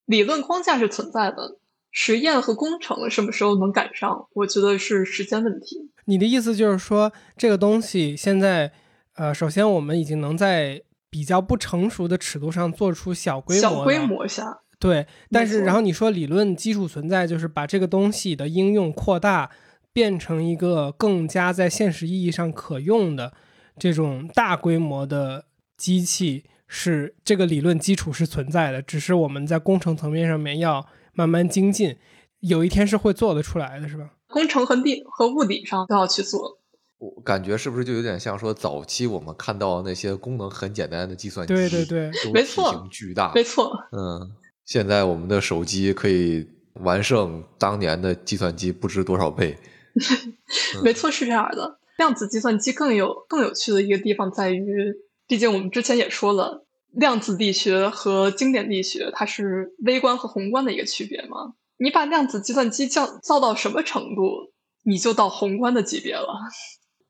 [0.06, 1.58] 理论框架是存在的。
[1.90, 4.28] 实验和工程什么时候能赶上？
[4.34, 5.90] 我觉得是时间问题。
[6.04, 8.70] 你的意思就是说，这个东西现在，
[9.14, 15.06] 呃，首先我们已经能在比较不成熟的尺度上做出小规模、小规模下，对。
[15.30, 19.50] 但是，然后你说理论基础存在，就是把这个东西的应用扩大，
[19.92, 23.32] 变成一个更加在现实意义上可用的
[23.78, 25.46] 这种大规模的
[25.76, 30.86] 机器，是这个理论基础是存在的，只是我们在工程层面上面要。
[31.14, 31.96] 慢慢精进，
[32.38, 34.08] 有一天是会做得出来的，是吧？
[34.28, 36.57] 工程和地和物理上都要去做。
[36.98, 43.72] 我感觉是不是就有点像说，早期我们看到那些功能很简单的计算机，对对对，没错，体型巨大，没错。
[43.92, 44.32] 嗯，
[44.64, 49.56] 现在我们的手机可以完胜当年的计算机不知多少倍。
[50.82, 51.78] 没错，是这样的。
[51.98, 54.94] 量子计算机更有更有趣的一个地方在于，
[55.26, 56.64] 毕竟我们之前也说了。
[56.92, 61.52] 量子力学和经典力学，它是微观和宏观的一个区别嘛？
[61.76, 64.52] 你把量子计算机降造到什么程度，
[64.84, 66.26] 你就到宏观的级别了。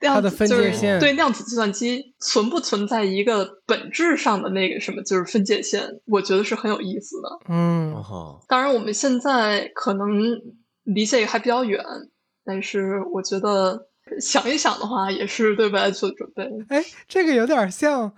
[0.01, 7.29] 它的分界线对量子计算机存不存在一个本质上的那个什么，就是分界线，我觉得是很有意思的。
[7.49, 7.95] 嗯，
[8.49, 10.21] 当然我们现在可能
[10.85, 11.85] 离这个还比较远，
[12.45, 13.89] 但是我觉得
[14.21, 16.45] 想一想的话，也是对未来做准备。
[16.69, 18.13] 哎，这个有点像。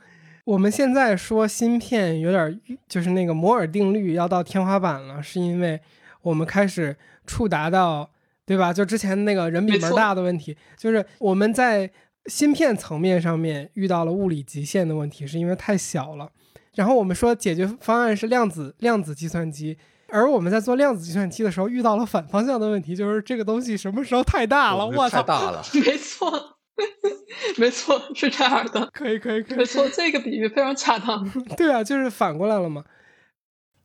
[0.46, 5.78] 我们现在说芯片有点就是那个摩尔定律要到天花板了，是因为
[6.22, 8.10] 我们开始触达到，
[8.50, 8.72] 对吧？
[8.72, 11.88] 就之前那个人比门大的问题，就是我们在
[12.26, 16.28] 芯片层面上面遇到了物理极限的问题，是因为太小了。
[16.74, 19.78] 然后我们说解决方案是量子量子计算机，
[20.08, 24.84] 而我们在做量子计算机的时候遇到了反方向的问题，就是这个东西什么时候太大了？
[24.84, 26.56] 我操，太大了， 没错。
[27.58, 28.88] 没错，是这样的。
[28.92, 29.58] 可以，可以，可以。
[29.58, 31.28] 没错，这个比喻非常恰当。
[31.56, 32.82] 对啊，就是反过来了嘛。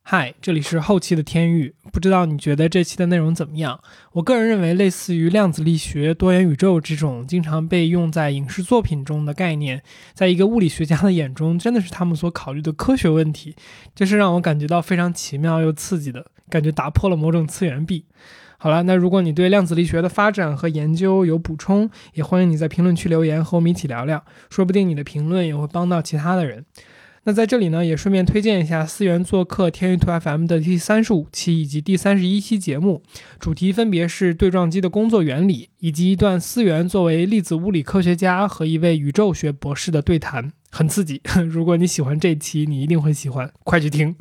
[0.08, 3.82] 嗨，这里是后期的天域，不知道你觉得这期的内容怎么样？
[4.12, 9.82] 我个人认为，类似于量子力学、多元宇宙这种经常被用在影视作品中的概念，
[10.14, 13.56] 在一个物理学家的眼中，真的是他们所考虑的科学问题。
[13.96, 18.06] 这是让我感觉到非常奇妙又刺激的感觉，打破了某种次元壁。
[18.60, 26.64] 好了，那如果你对量子力学的发展和研究有补充，也欢迎你在评论区留言和我们一起聊聊，说不定你的评论也会帮到其他的人。
[27.28, 33.02] 那在这里呢，也顺便推荐一下思源做客天域图 FM 的第三十五期以及第三十一期节目，
[33.40, 41.20] 主题分别是对撞机的工作原理，以及一段思源作为粒子物理科学家和一位宇宙学博士的对谈，很刺激。
[41.50, 44.16] 如果你喜欢这期，你一定会喜欢，快去听。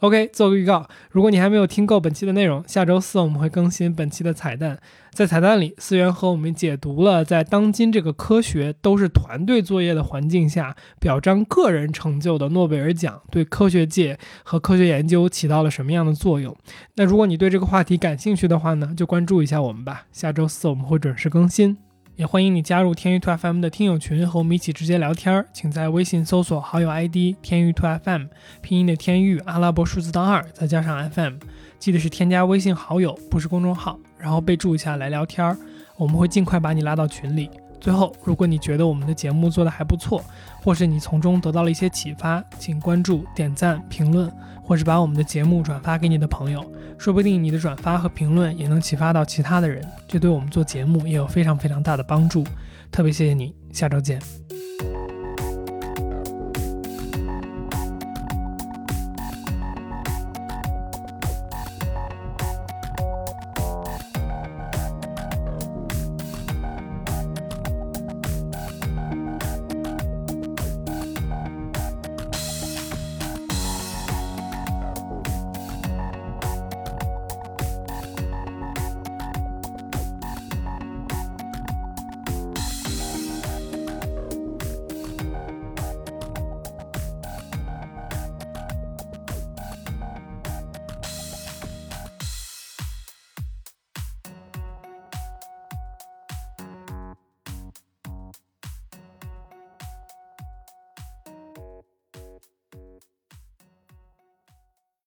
[0.00, 4.78] OK，做个预告，如果你还没有听够本期的内容，下周四我们会更新本期的彩蛋。
[5.12, 16.56] 在彩蛋里，思源和我们解读了在当今这个科学都是团队作业的环境下，表彰个人成就的诺贝尔奖对科学界和科学研究起到了什么样的作用。
[16.96, 20.06] 那如果你对这个话题感兴趣的话呢，就关注一下我们吧。
[20.10, 21.78] 下周四我们会准时更新。
[22.16, 25.44] 也欢迎你加入天域兔 FM 的听友群，和我们一起直接聊天儿。
[25.52, 28.26] 请在微信搜索好友 ID“ 天域兔 FM”，
[28.60, 31.34] 拼音的天域，阿拉伯数字当二，再加上 FM，
[31.80, 35.56] 记得是添加微信好友，不是公众号，然后备注一下来聊天儿，
[35.96, 37.50] 我们会尽快把你拉到群里。
[37.80, 40.22] 最后，如果你觉得我们的节目做得还不错，
[40.62, 44.32] 或是你从中得到了一些启发，请关注、点赞、评论，
[44.64, 46.64] 或是把我们的节目转发给你的朋友，
[46.98, 52.44] 说不定你的转发和评论也能启发到其他的人，这对我们做节目也有非常非常大的帮助。
[52.90, 54.20] 特别谢谢你，下周见。